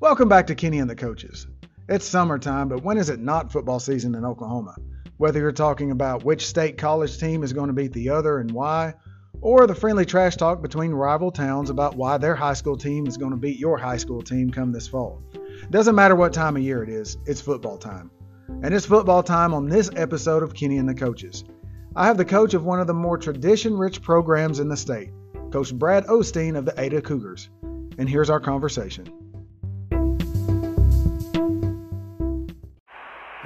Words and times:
Welcome 0.00 0.28
back 0.28 0.46
to 0.46 0.54
Kenney 0.54 0.78
and 0.78 0.88
the 0.88 0.94
Coaches. 0.94 1.48
It's 1.88 2.06
summertime, 2.06 2.68
but 2.68 2.84
when 2.84 2.98
is 2.98 3.10
it 3.10 3.18
not 3.18 3.50
football 3.50 3.80
season 3.80 4.14
in 4.14 4.24
Oklahoma? 4.24 4.76
Whether 5.16 5.40
you're 5.40 5.50
talking 5.50 5.90
about 5.90 6.22
which 6.22 6.46
state 6.46 6.78
college 6.78 7.18
team 7.18 7.42
is 7.42 7.52
going 7.52 7.66
to 7.66 7.72
beat 7.72 7.92
the 7.92 8.10
other 8.10 8.38
and 8.38 8.48
why, 8.52 8.94
or 9.40 9.66
the 9.66 9.74
friendly 9.74 10.04
trash 10.04 10.36
talk 10.36 10.62
between 10.62 10.92
rival 10.92 11.32
towns 11.32 11.68
about 11.68 11.96
why 11.96 12.16
their 12.16 12.36
high 12.36 12.52
school 12.52 12.76
team 12.76 13.08
is 13.08 13.16
going 13.16 13.32
to 13.32 13.36
beat 13.36 13.58
your 13.58 13.76
high 13.76 13.96
school 13.96 14.22
team 14.22 14.52
come 14.52 14.70
this 14.70 14.86
fall. 14.86 15.20
Doesn't 15.70 15.96
matter 15.96 16.14
what 16.14 16.32
time 16.32 16.56
of 16.56 16.62
year 16.62 16.84
it 16.84 16.90
is, 16.90 17.18
it's 17.26 17.40
football 17.40 17.76
time. 17.76 18.12
And 18.62 18.72
it's 18.72 18.86
football 18.86 19.24
time 19.24 19.52
on 19.52 19.68
this 19.68 19.90
episode 19.96 20.44
of 20.44 20.54
Kenney 20.54 20.78
and 20.78 20.88
the 20.88 20.94
Coaches. 20.94 21.42
I 21.96 22.06
have 22.06 22.18
the 22.18 22.24
coach 22.24 22.54
of 22.54 22.64
one 22.64 22.78
of 22.78 22.86
the 22.86 22.94
more 22.94 23.18
tradition 23.18 23.76
rich 23.76 24.00
programs 24.00 24.60
in 24.60 24.68
the 24.68 24.76
state, 24.76 25.10
Coach 25.50 25.74
Brad 25.74 26.06
O'Steen 26.06 26.54
of 26.54 26.64
the 26.64 26.80
Ada 26.80 27.02
Cougars. 27.02 27.50
And 27.98 28.08
here's 28.08 28.30
our 28.30 28.38
conversation. 28.38 29.12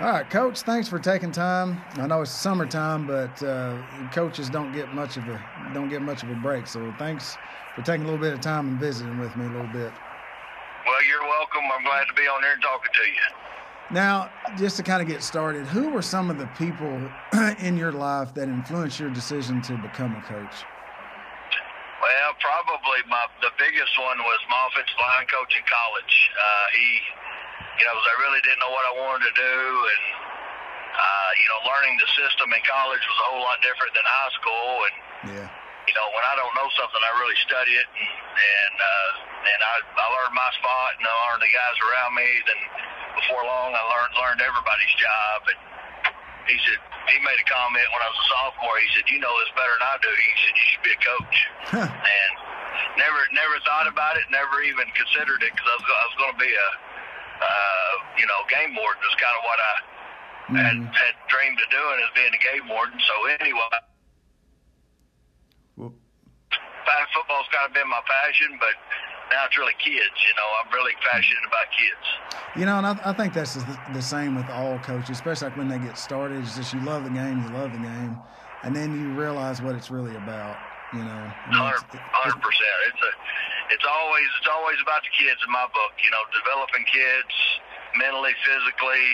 All 0.03 0.11
right, 0.11 0.29
Coach. 0.29 0.63
Thanks 0.63 0.89
for 0.89 0.99
taking 0.99 1.31
time. 1.31 1.81
I 1.95 2.09
know 2.09 2.23
it's 2.23 2.33
summertime, 2.33 3.07
but 3.07 3.41
uh, 3.41 3.81
coaches 4.11 4.51
don't 4.51 4.73
get 4.73 4.93
much 4.93 5.17
of 5.17 5.29
a 5.29 5.41
don't 5.73 5.89
get 5.89 6.03
much 6.03 6.25
of 6.25 6.31
a 6.31 6.35
break. 6.35 6.67
So 6.67 6.93
thanks 6.99 7.37
for 7.77 7.83
taking 7.83 8.03
a 8.03 8.11
little 8.11 8.21
bit 8.21 8.33
of 8.33 8.41
time 8.41 8.67
and 8.67 8.81
visiting 8.81 9.17
with 9.21 9.37
me 9.37 9.47
a 9.47 9.51
little 9.51 9.73
bit. 9.73 9.93
Well, 10.85 11.05
you're 11.07 11.23
welcome. 11.23 11.63
I'm 11.73 11.85
glad 11.85 12.09
to 12.09 12.15
be 12.15 12.23
on 12.23 12.43
here 12.43 12.51
and 12.51 12.63
talking 12.63 12.91
to 12.93 13.01
you. 13.01 13.95
Now, 13.95 14.29
just 14.59 14.77
to 14.79 14.83
kind 14.83 15.03
of 15.03 15.07
get 15.07 15.23
started, 15.23 15.67
who 15.67 15.91
were 15.91 16.03
some 16.03 16.31
of 16.31 16.39
the 16.39 16.51
people 16.59 16.91
in 17.61 17.77
your 17.77 17.93
life 17.93 18.35
that 18.35 18.49
influenced 18.49 18.99
your 18.99 19.11
decision 19.11 19.63
to 19.63 19.79
become 19.79 20.17
a 20.17 20.23
coach? 20.23 20.67
Well, 22.03 22.35
probably 22.43 23.07
my 23.07 23.23
the 23.41 23.55
biggest 23.55 23.95
one 24.03 24.19
was 24.19 24.41
my 24.51 24.67
offensive 24.67 24.99
line 24.99 25.31
coach 25.31 25.55
in 25.55 25.63
college. 25.71 26.15
Uh, 26.35 26.67
he 26.75 26.99
you 27.79 27.85
know, 27.89 27.97
I 27.97 28.15
really 28.23 28.43
didn't 28.45 28.61
know 28.63 28.73
what 28.73 28.85
I 28.87 28.93
wanted 29.01 29.25
to 29.27 29.35
do, 29.35 29.59
and 29.91 30.03
uh, 30.93 31.31
you 31.41 31.49
know, 31.49 31.61
learning 31.67 31.97
the 31.97 32.09
system 32.15 32.53
in 32.53 32.63
college 32.69 33.01
was 33.01 33.19
a 33.25 33.27
whole 33.33 33.43
lot 33.43 33.59
different 33.65 33.93
than 33.97 34.05
high 34.05 34.33
school, 34.37 34.71
and 34.87 34.95
yeah. 35.35 35.49
you 35.89 35.95
know, 35.97 36.07
when 36.13 36.25
I 36.25 36.37
don't 36.37 36.53
know 36.53 36.69
something, 36.77 37.01
I 37.01 37.13
really 37.17 37.39
study 37.49 37.75
it, 37.75 37.89
and 37.89 38.13
and, 38.13 38.77
uh, 38.77 39.11
and 39.51 39.61
I 39.65 39.75
I 39.99 40.07
learned 40.21 40.35
my 40.37 40.51
spot, 40.61 40.91
and 41.01 41.05
I 41.09 41.15
learned 41.27 41.43
the 41.43 41.53
guys 41.53 41.77
around 41.81 42.13
me. 42.13 42.29
Then 42.45 42.61
before 43.25 43.43
long, 43.43 43.73
I 43.73 43.83
learned 43.89 44.13
learned 44.21 44.41
everybody's 44.45 44.95
job, 45.01 45.39
and 45.49 45.61
he 46.47 46.57
said 46.63 46.79
he 47.09 47.19
made 47.25 47.41
a 47.41 47.49
comment 47.49 47.89
when 47.91 48.03
I 48.05 48.09
was 48.13 48.21
a 48.21 48.27
sophomore. 48.29 48.77
He 48.85 48.89
said, 48.95 49.05
"You 49.09 49.19
know 49.19 49.33
this 49.43 49.53
better 49.57 49.75
than 49.81 49.87
I 49.91 49.97
do." 49.99 50.13
He 50.13 50.33
said, 50.45 50.55
"You 50.55 50.67
should 50.71 50.85
be 50.87 50.93
a 50.93 51.01
coach," 51.03 51.37
and 51.89 52.33
never 53.01 53.21
never 53.33 53.57
thought 53.65 53.89
about 53.89 54.21
it, 54.21 54.29
never 54.29 54.61
even 54.63 54.87
considered 54.93 55.41
it 55.41 55.51
because 55.57 55.67
I 55.67 55.77
was 55.81 55.89
I 55.89 56.05
was 56.13 56.17
going 56.21 56.35
to 56.37 56.43
be 56.43 56.53
a 56.53 56.69
uh, 57.43 57.95
you 58.19 58.27
know, 58.27 58.39
game 58.47 58.75
warden 58.79 59.03
is 59.03 59.17
kind 59.19 59.35
of 59.35 59.43
what 59.43 59.59
I 59.59 59.75
mm-hmm. 59.75 60.57
had, 60.57 60.79
had 60.95 61.15
dreamed 61.27 61.59
of 61.59 61.69
doing 61.71 61.99
as 62.07 62.11
being 62.15 62.35
a 62.35 62.43
game 62.43 62.67
warden. 62.71 62.99
So 63.03 63.15
anyway, 63.43 63.71
well, 65.77 65.93
football's 67.15 67.49
kind 67.53 67.67
of 67.69 67.75
been 67.75 67.89
my 67.89 68.01
passion, 68.07 68.57
but 68.59 68.75
now 69.31 69.47
it's 69.47 69.57
really 69.57 69.77
kids. 69.79 70.17
You 70.23 70.35
know, 70.37 70.49
I'm 70.61 70.71
really 70.73 70.97
passionate 71.01 71.45
about 71.47 71.67
kids. 71.73 72.07
You 72.57 72.67
know, 72.67 72.77
and 72.79 72.87
I, 72.87 72.95
I 73.05 73.13
think 73.13 73.33
that's 73.35 73.55
the, 73.55 73.79
the, 73.95 74.03
same 74.03 74.37
with 74.37 74.49
all 74.51 74.79
coaches, 74.81 75.11
especially 75.11 75.49
like 75.49 75.57
when 75.57 75.69
they 75.69 75.79
get 75.79 75.97
started. 75.97 76.43
It's 76.43 76.57
just 76.57 76.75
you 76.75 76.81
love 76.81 77.05
the 77.05 77.11
game, 77.11 77.43
you 77.43 77.51
love 77.57 77.73
the 77.73 77.79
game, 77.79 78.19
and 78.63 78.77
then 78.77 78.93
you 78.93 79.13
realize 79.13 79.63
what 79.63 79.75
it's 79.75 79.91
really 79.91 80.15
about. 80.17 80.57
You 80.93 81.05
know, 81.05 81.33
hundred 81.49 82.41
percent. 82.45 82.77
It's 82.93 83.03
a 83.03 83.13
it's 83.73 83.87
always 83.89 84.29
it's 84.41 84.51
always 84.53 84.77
about 84.85 85.01
the 85.01 85.13
kids 85.17 85.41
in 85.41 85.51
my 85.51 85.65
book. 85.73 85.97
You 86.05 86.13
know, 86.13 86.21
developing 86.37 86.85
kids 86.85 87.33
mentally, 87.97 88.37
physically, 88.45 89.09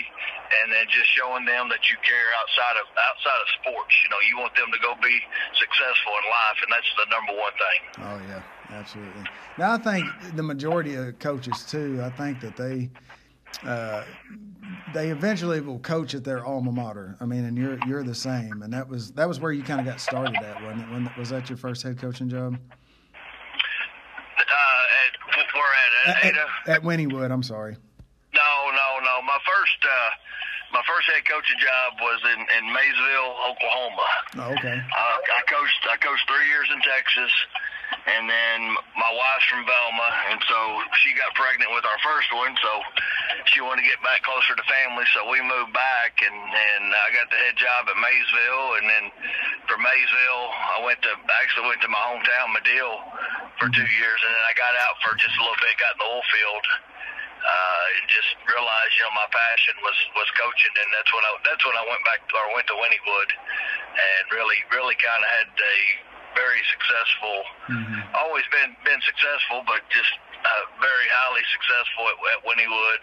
and 0.59 0.71
then 0.71 0.85
just 0.91 1.07
showing 1.15 1.47
them 1.47 1.71
that 1.71 1.87
you 1.87 1.95
care 2.03 2.29
outside 2.43 2.75
of 2.83 2.87
outside 2.91 3.39
of 3.39 3.47
sports. 3.63 3.93
You 4.03 4.09
know, 4.11 4.19
you 4.27 4.35
want 4.43 4.53
them 4.59 4.67
to 4.75 4.79
go 4.83 4.95
be 4.99 5.15
successful 5.55 6.13
in 6.19 6.25
life, 6.27 6.59
and 6.59 6.69
that's 6.75 6.91
the 6.99 7.07
number 7.07 7.33
one 7.39 7.55
thing. 7.55 7.79
Oh 8.03 8.17
yeah, 8.27 8.75
absolutely. 8.75 9.23
Now 9.55 9.75
I 9.75 9.79
think 9.79 10.03
the 10.35 10.43
majority 10.43 10.95
of 10.95 11.17
coaches 11.19 11.63
too. 11.63 12.03
I 12.03 12.11
think 12.11 12.41
that 12.41 12.59
they. 12.59 12.91
Uh, 13.63 14.03
they 14.93 15.09
eventually 15.09 15.61
will 15.61 15.79
coach 15.79 16.15
at 16.15 16.23
their 16.23 16.45
alma 16.45 16.71
mater. 16.71 17.15
I 17.19 17.25
mean, 17.25 17.45
and 17.45 17.57
you're 17.57 17.79
you're 17.87 18.03
the 18.03 18.15
same, 18.15 18.61
and 18.61 18.73
that 18.73 18.87
was 18.87 19.11
that 19.11 19.27
was 19.27 19.39
where 19.39 19.51
you 19.51 19.63
kind 19.63 19.79
of 19.79 19.85
got 19.85 19.99
started 19.99 20.35
at, 20.35 20.61
wasn't 20.63 20.81
it? 20.81 20.91
When, 20.91 21.11
was 21.17 21.29
that 21.29 21.49
your 21.49 21.57
first 21.57 21.83
head 21.83 21.99
coaching 21.99 22.29
job? 22.29 22.57
at, 26.09 26.25
Ada? 26.25 26.45
At, 26.65 26.69
at 26.69 26.81
Wynnewood, 26.83 27.31
I'm 27.31 27.43
sorry. 27.43 27.75
No, 28.33 28.51
no, 28.71 28.87
no. 29.03 29.21
My 29.25 29.39
first 29.45 29.79
uh, 29.83 30.09
my 30.73 30.83
first 30.85 31.09
head 31.09 31.25
coaching 31.25 31.57
job 31.57 31.97
was 32.01 32.19
in, 32.33 32.39
in 32.39 32.63
Maysville, 32.69 33.33
Oklahoma. 33.49 34.07
Oh, 34.37 34.53
okay. 34.57 34.77
Uh, 34.77 35.17
I 35.17 35.41
coached 35.49 35.81
I 35.89 35.97
coached 35.97 36.25
three 36.29 36.47
years 36.47 36.69
in 36.73 36.79
Texas, 36.81 37.33
and 37.89 38.29
then 38.29 38.59
my 38.97 39.11
wife's 39.11 39.47
from 39.49 39.65
Velma, 39.65 40.09
and 40.33 40.39
so 40.45 40.57
she 41.01 41.13
got 41.17 41.33
pregnant 41.33 41.71
with 41.73 41.85
our 41.85 41.99
first 42.05 42.29
one, 42.33 42.53
so 42.61 42.71
she 43.49 43.61
wanted 43.61 43.85
to 43.85 43.87
get 43.89 44.01
back 44.05 44.21
closer 44.21 44.53
to 44.53 44.65
family, 44.65 45.05
so 45.13 45.25
we 45.29 45.41
moved 45.41 45.73
back, 45.73 46.17
and 46.21 46.37
and 46.37 46.83
I 46.93 47.07
got 47.13 47.29
the 47.29 47.39
head 47.39 47.57
job 47.57 47.89
at 47.89 47.97
Maysville, 47.97 48.69
and 48.81 48.85
then 48.89 49.05
from 49.65 49.81
Maysville 49.81 50.45
I 50.53 50.77
went 50.85 50.99
to 51.05 51.11
actually 51.41 51.69
went 51.69 51.81
to 51.85 51.89
my 51.89 52.01
hometown 52.01 52.53
Madill 52.53 52.97
for 53.57 53.67
two 53.73 53.89
years, 53.97 54.19
and 54.21 54.31
then 54.33 54.45
I 54.45 54.53
got 54.53 54.73
out 54.85 54.97
for 55.01 55.17
just 55.17 55.33
a 55.37 55.41
little 55.41 55.59
bit, 55.59 55.75
got 55.81 55.97
in 55.97 56.01
the 56.01 56.09
oil 56.09 56.25
field 56.29 56.65
uh, 57.39 57.85
and 57.99 58.05
just 58.11 58.35
realized, 58.47 58.93
you 58.99 59.03
know, 59.07 59.15
my 59.15 59.27
passion 59.31 59.75
was 59.83 59.97
was 60.15 60.29
coaching, 60.35 60.73
and 60.75 60.89
that's 60.91 61.11
when 61.15 61.23
I 61.23 61.31
that's 61.47 61.63
when 61.63 61.77
I 61.77 61.85
went 61.87 62.03
back 62.03 62.21
or 62.31 62.55
went 62.55 62.67
to 62.67 62.75
Wynnewood, 62.75 63.29
and 63.31 64.23
really 64.35 64.59
really 64.75 64.97
kind 64.99 65.21
of 65.23 65.29
had 65.39 65.49
a 65.55 65.75
very 66.39 66.61
successful, 66.71 67.35
mm-hmm. 67.67 67.99
always 68.15 68.47
been 68.55 68.71
been 68.87 69.01
successful, 69.03 69.67
but 69.67 69.83
just 69.91 70.11
uh, 70.39 70.63
very 70.79 71.07
highly 71.11 71.43
successful 71.51 72.03
at, 72.07 72.17
at 72.31 72.39
Wynnewood, 72.47 73.01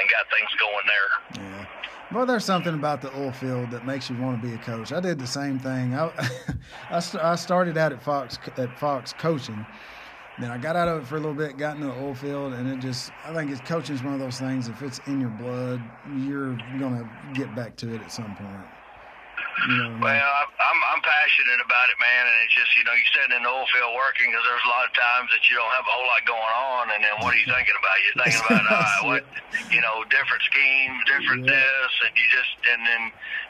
and 0.00 0.04
got 0.08 0.24
things 0.32 0.50
going 0.56 0.86
there. 0.88 1.10
Yeah. 1.44 1.66
Well, 2.10 2.24
there's 2.24 2.44
something 2.44 2.72
about 2.72 3.02
the 3.02 3.12
oil 3.20 3.32
field 3.32 3.70
that 3.70 3.84
makes 3.84 4.08
you 4.08 4.16
want 4.16 4.40
to 4.40 4.46
be 4.46 4.54
a 4.54 4.58
coach. 4.58 4.92
I 4.92 5.00
did 5.00 5.18
the 5.18 5.26
same 5.26 5.58
thing. 5.58 5.94
I, 5.94 6.08
I, 6.90 7.02
I 7.20 7.34
started 7.36 7.76
out 7.76 7.92
at 7.92 8.02
Fox 8.02 8.38
at 8.56 8.78
Fox 8.78 9.12
coaching, 9.12 9.66
then 10.40 10.50
I 10.50 10.58
got 10.58 10.76
out 10.76 10.88
of 10.88 11.02
it 11.02 11.06
for 11.06 11.16
a 11.16 11.20
little 11.20 11.34
bit, 11.34 11.58
got 11.58 11.76
into 11.76 11.88
the 11.88 11.94
oil 11.94 12.14
field, 12.14 12.52
and 12.54 12.68
it 12.68 12.78
just, 12.78 13.10
I 13.24 13.34
think 13.34 13.50
it's 13.50 13.60
coaching 13.62 13.96
is 13.96 14.02
one 14.02 14.14
of 14.14 14.20
those 14.20 14.38
things. 14.38 14.68
If 14.68 14.82
it's 14.82 15.00
in 15.06 15.20
your 15.20 15.30
blood, 15.30 15.82
you're 16.16 16.56
going 16.78 16.96
to 16.96 17.08
get 17.34 17.54
back 17.56 17.76
to 17.78 17.92
it 17.92 18.00
at 18.00 18.12
some 18.12 18.34
point. 18.36 18.66
Know, 19.66 19.90
well, 19.98 20.34
I'm 20.62 20.80
I'm 20.94 21.02
passionate 21.02 21.58
about 21.58 21.90
it, 21.90 21.98
man, 21.98 22.22
and 22.30 22.36
it's 22.46 22.54
just 22.54 22.70
you 22.78 22.86
know 22.86 22.94
you're 22.94 23.10
sitting 23.10 23.34
in 23.34 23.42
the 23.42 23.50
oil 23.50 23.66
field 23.74 23.90
working 23.98 24.30
because 24.30 24.46
there's 24.46 24.62
a 24.62 24.70
lot 24.70 24.86
of 24.86 24.94
times 24.94 25.34
that 25.34 25.42
you 25.50 25.58
don't 25.58 25.74
have 25.74 25.82
a 25.82 25.90
whole 25.90 26.06
lot 26.06 26.22
going 26.22 26.54
on, 26.54 26.84
and 26.94 27.00
then 27.02 27.14
what 27.18 27.34
are 27.34 27.40
you 27.40 27.48
thinking 27.50 27.74
about? 27.74 27.96
You're 28.06 28.18
thinking 28.22 28.46
about 28.54 28.70
uh, 28.70 29.10
what 29.10 29.22
you 29.74 29.82
know, 29.82 30.06
different 30.14 30.46
schemes, 30.46 30.98
different 31.10 31.42
yeah. 31.42 31.58
this, 31.58 31.92
and 32.06 32.12
you 32.14 32.26
just 32.30 32.52
and 32.70 32.80
then 32.86 33.02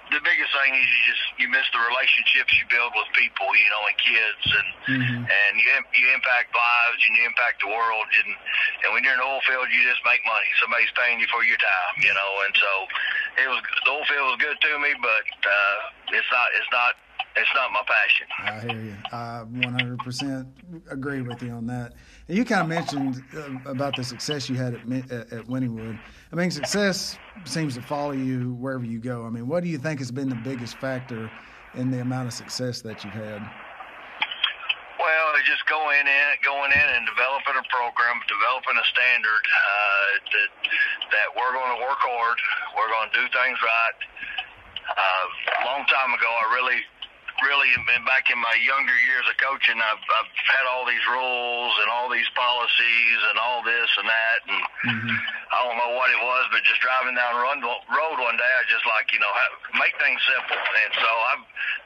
the 0.09 0.21
biggest 0.25 0.49
thing 0.57 0.73
is 0.73 0.87
you 0.89 1.03
just 1.05 1.25
you 1.37 1.47
miss 1.53 1.67
the 1.77 1.81
relationships 1.85 2.49
you 2.57 2.65
build 2.73 2.97
with 2.97 3.09
people, 3.13 3.49
you 3.53 3.69
know, 3.69 3.83
and 3.85 3.97
kids, 4.01 4.45
and 4.49 4.69
mm-hmm. 4.97 5.21
and 5.29 5.53
you 5.61 5.71
you 5.93 6.07
impact 6.17 6.57
lives 6.57 7.01
and 7.05 7.13
you 7.21 7.23
impact 7.29 7.61
the 7.61 7.69
world, 7.69 8.09
and 8.25 8.31
and 8.85 8.89
when 8.97 9.05
you're 9.05 9.13
in 9.13 9.21
the 9.21 9.29
oil 9.29 9.45
field, 9.45 9.69
you 9.69 9.85
just 9.85 10.01
make 10.09 10.25
money. 10.25 10.49
Somebody's 10.57 10.93
paying 10.97 11.21
you 11.21 11.29
for 11.29 11.45
your 11.45 11.61
time, 11.61 11.95
you 12.01 12.15
know, 12.17 12.31
and 12.49 12.53
so 12.57 12.71
it 13.39 13.49
was 13.49 13.63
the 13.85 13.91
oil 13.91 14.05
field 14.09 14.27
was 14.33 14.39
good 14.41 14.57
to 14.61 14.79
me, 14.79 14.91
but 15.01 15.27
uh, 15.47 16.17
it's 16.17 16.27
not 16.31 16.47
it's 16.59 16.71
not 16.73 16.95
it's 17.37 17.51
not 17.55 17.71
my 17.73 17.83
passion. 17.87 18.27
I 18.41 18.61
hear 18.61 18.85
you. 18.85 18.97
I 19.13 19.45
100% 19.49 20.47
agree 20.91 21.23
with 21.23 21.43
you 21.43 21.53
on 21.53 21.67
that. 21.69 21.95
And 22.27 22.37
you 22.37 22.45
kind 22.45 22.63
of 22.63 22.69
mentioned 22.69 23.23
uh, 23.37 23.71
about 23.71 23.95
the 23.97 24.03
success 24.03 24.49
you 24.49 24.57
had 24.57 24.75
at, 24.75 25.33
at. 25.33 25.45
I 25.49 26.37
mean, 26.37 26.51
success 26.51 27.17
seems 27.45 27.75
to 27.75 27.83
follow 27.83 28.13
you 28.13 28.55
wherever 28.55 28.85
you 28.85 28.99
go. 28.99 29.25
I 29.25 29.31
mean, 29.31 29.47
what 29.47 29.63
do 29.63 29.69
you 29.69 29.79
think 29.79 30.01
has 30.01 30.11
been 30.11 30.29
the 30.29 30.35
biggest 30.37 30.79
factor 30.79 31.31
in 31.75 31.91
the 31.91 32.01
amount 32.01 32.27
of 32.27 32.35
success 32.35 32.81
that 32.83 33.05
you've 33.05 33.15
had? 33.15 33.49
Well, 34.99 35.27
just 35.47 35.63
going 35.71 36.07
in, 36.11 36.29
going 36.43 36.75
in, 36.75 36.89
and 36.99 37.07
developing 37.07 37.55
a 37.55 37.67
program, 37.71 38.19
developing 38.27 38.75
a 38.75 38.87
standard 38.91 39.45
uh, 39.47 40.11
that 40.35 40.51
that 41.15 41.29
we're 41.39 41.55
going 41.55 41.79
to 41.79 41.81
work 41.87 42.03
hard, 42.03 42.39
we're 42.75 42.91
going 42.91 43.07
to 43.07 43.15
do 43.15 43.27
things 43.31 43.59
right. 43.63 43.99
Uh, 44.91 45.27
a 45.63 45.63
long 45.71 45.87
time 45.87 46.11
ago, 46.11 46.27
I 46.27 46.51
really 46.51 46.83
really 47.43 47.71
been 47.87 48.03
back 48.03 48.31
in 48.31 48.39
my 48.39 48.57
younger 48.67 48.95
years 49.07 49.23
of 49.31 49.37
coaching, 49.39 49.79
I've, 49.79 50.03
I've 50.03 50.33
had 50.51 50.67
all 50.67 50.83
these 50.83 51.03
rules 51.07 51.75
and 51.83 51.89
all 51.91 52.11
these 52.11 52.27
policies 52.35 53.21
and 53.31 53.37
all 53.39 53.63
this 53.63 53.91
and 53.95 54.07
that, 54.11 54.41
and 54.51 54.61
mm-hmm. 54.91 55.17
I 55.55 55.59
don't 55.63 55.79
know 55.79 55.95
what 55.95 56.11
it 56.11 56.19
was, 56.19 56.51
but 56.51 56.67
just 56.67 56.83
driving 56.83 57.15
down 57.15 57.39
the 57.39 57.43
road 57.47 58.19
one 58.19 58.37
day, 58.37 58.53
I 58.59 58.63
just 58.67 58.87
like 58.91 59.15
you 59.15 59.23
know 59.23 59.31
make 59.79 59.95
things 60.03 60.19
simple, 60.27 60.59
and 60.59 60.93
so 60.99 61.07
I 61.07 61.35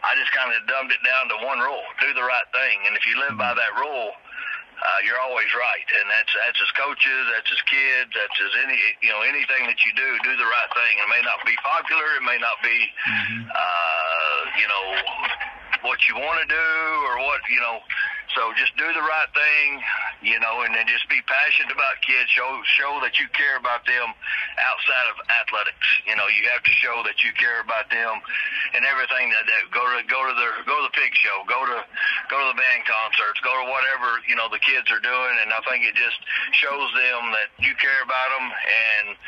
I 0.03 0.19
just 0.19 0.35
kind 0.35 0.51
of 0.51 0.67
dumbed 0.67 0.91
it 0.91 1.03
down 1.07 1.31
to 1.31 1.37
one 1.47 1.59
rule: 1.63 1.87
do 2.03 2.11
the 2.13 2.27
right 2.27 2.49
thing, 2.53 2.77
and 2.87 2.97
if 2.99 3.07
you 3.07 3.19
live 3.23 3.39
by 3.39 3.55
that 3.55 3.73
rule. 3.79 4.13
uh, 4.83 4.99
you're 5.07 5.21
always 5.23 5.47
right, 5.55 5.87
and 6.03 6.11
that's 6.11 6.33
that's 6.35 6.59
as 6.59 6.73
coaches, 6.75 7.23
that's 7.31 7.47
as 7.47 7.63
kids, 7.71 8.11
that's 8.19 8.39
as 8.43 8.53
any 8.67 8.75
you 8.99 9.15
know 9.15 9.23
anything 9.23 9.71
that 9.71 9.79
you 9.87 9.95
do, 9.95 10.09
do 10.27 10.35
the 10.35 10.49
right 10.49 10.71
thing. 10.75 10.95
It 10.99 11.07
may 11.07 11.23
not 11.23 11.39
be 11.47 11.55
popular, 11.63 12.19
it 12.19 12.25
may 12.27 12.39
not 12.43 12.59
be, 12.67 12.75
mm-hmm. 12.75 13.47
uh, 13.47 14.41
you 14.59 14.67
know, 14.67 14.87
what 15.87 16.03
you 16.11 16.19
want 16.19 16.43
to 16.43 16.49
do 16.51 16.69
or 17.15 17.23
what 17.23 17.41
you 17.47 17.63
know. 17.63 17.79
So 18.35 18.51
just 18.59 18.75
do 18.75 18.89
the 18.91 19.05
right 19.07 19.31
thing, 19.31 19.69
you 20.23 20.39
know, 20.39 20.63
and 20.63 20.71
then 20.75 20.87
just 20.87 21.05
be 21.11 21.19
passionate 21.27 21.75
about 21.75 21.99
kids. 22.07 22.31
Show 22.31 22.49
show 22.79 23.03
that 23.03 23.19
you 23.19 23.27
care 23.35 23.59
about 23.59 23.83
them 23.85 24.15
outside 24.63 25.07
of 25.11 25.19
athletics. 25.43 25.89
You 26.07 26.15
know, 26.15 26.31
you 26.31 26.47
have 26.55 26.63
to 26.63 26.75
show 26.79 27.03
that 27.05 27.27
you 27.27 27.35
care 27.35 27.61
about 27.61 27.91
them 27.91 28.23
and 28.73 28.87
everything 28.87 29.35
that, 29.35 29.45
that 29.45 29.63
go 29.75 29.83
to 29.83 30.01
go 30.07 30.23
to 30.23 30.35
the 30.35 30.49
go 30.65 30.75
to 30.79 30.85
the 30.89 30.95
pig 30.95 31.13
show, 31.19 31.43
go 31.51 31.67
to 31.67 31.79
go 32.31 32.39
to 32.39 32.49
the 32.55 32.59
band 32.59 32.87
concerts, 32.87 33.43
go 33.43 33.53
to 33.53 33.67
whatever 33.67 34.23
you 34.31 34.39
know 34.39 34.47
the 34.47 34.63
kids 34.63 34.87
are 34.95 35.03
doing, 35.03 35.35
and 35.43 35.51
I 35.51 35.61
think 35.67 35.83
it 35.85 35.99
just 35.99 36.19
shows 36.55 36.89
them 36.95 37.35
that 37.35 37.51
you 37.59 37.75
care 37.77 38.01
about 38.07 38.31
them 38.39 38.47
and 38.49 39.19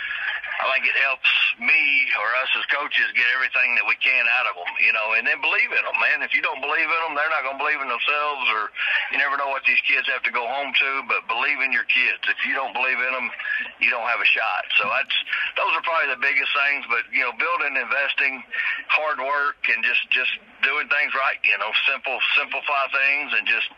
I 0.64 0.80
think 0.80 0.88
it 0.88 0.96
helps 0.96 1.28
me 1.60 2.08
or 2.16 2.28
us 2.40 2.48
as 2.56 2.64
coaches 2.72 3.12
get 3.12 3.28
everything 3.36 3.76
that 3.76 3.84
we 3.84 4.00
can 4.00 4.24
out 4.40 4.48
of 4.48 4.56
them, 4.56 4.72
you 4.80 4.96
know, 4.96 5.12
and 5.12 5.28
then 5.28 5.36
believe 5.44 5.68
in 5.68 5.82
them, 5.84 5.98
man. 6.00 6.24
If 6.24 6.32
you 6.32 6.40
don't 6.40 6.64
believe 6.64 6.88
in 6.88 7.00
them, 7.04 7.12
they're 7.12 7.28
not 7.28 7.44
going 7.44 7.60
to 7.60 7.62
believe 7.62 7.84
in 7.84 7.90
themselves, 7.92 8.44
or 8.48 8.72
you 9.12 9.20
never 9.20 9.36
know 9.36 9.52
what 9.52 9.62
these 9.68 9.80
kids 9.84 10.08
have 10.08 10.24
to 10.24 10.32
go 10.32 10.48
home 10.48 10.72
to. 10.72 10.88
But 11.04 11.28
believe 11.28 11.60
in 11.60 11.68
your 11.68 11.84
kids. 11.84 12.24
If 12.32 12.40
you 12.48 12.56
don't 12.56 12.72
believe 12.72 12.96
in 12.96 13.12
them, 13.12 13.28
you 13.76 13.92
don't 13.92 14.08
have 14.08 14.24
a 14.24 14.28
shot. 14.28 14.64
So 14.80 14.88
that's 14.88 15.16
those 15.60 15.72
are 15.76 15.84
probably 15.84 16.16
the 16.16 16.22
biggest 16.24 16.48
things. 16.56 16.88
But 16.88 17.04
you 17.12 17.22
know, 17.28 17.36
building, 17.36 17.76
investing, 17.76 18.40
hard 18.88 19.20
work, 19.20 19.60
and 19.68 19.84
just 19.84 20.00
just 20.08 20.32
doing 20.64 20.88
things 20.88 21.12
right. 21.14 21.38
You 21.44 21.56
know, 21.60 21.70
simple 21.86 22.16
simplify 22.34 22.88
things 22.90 23.30
and 23.36 23.44
just 23.46 23.68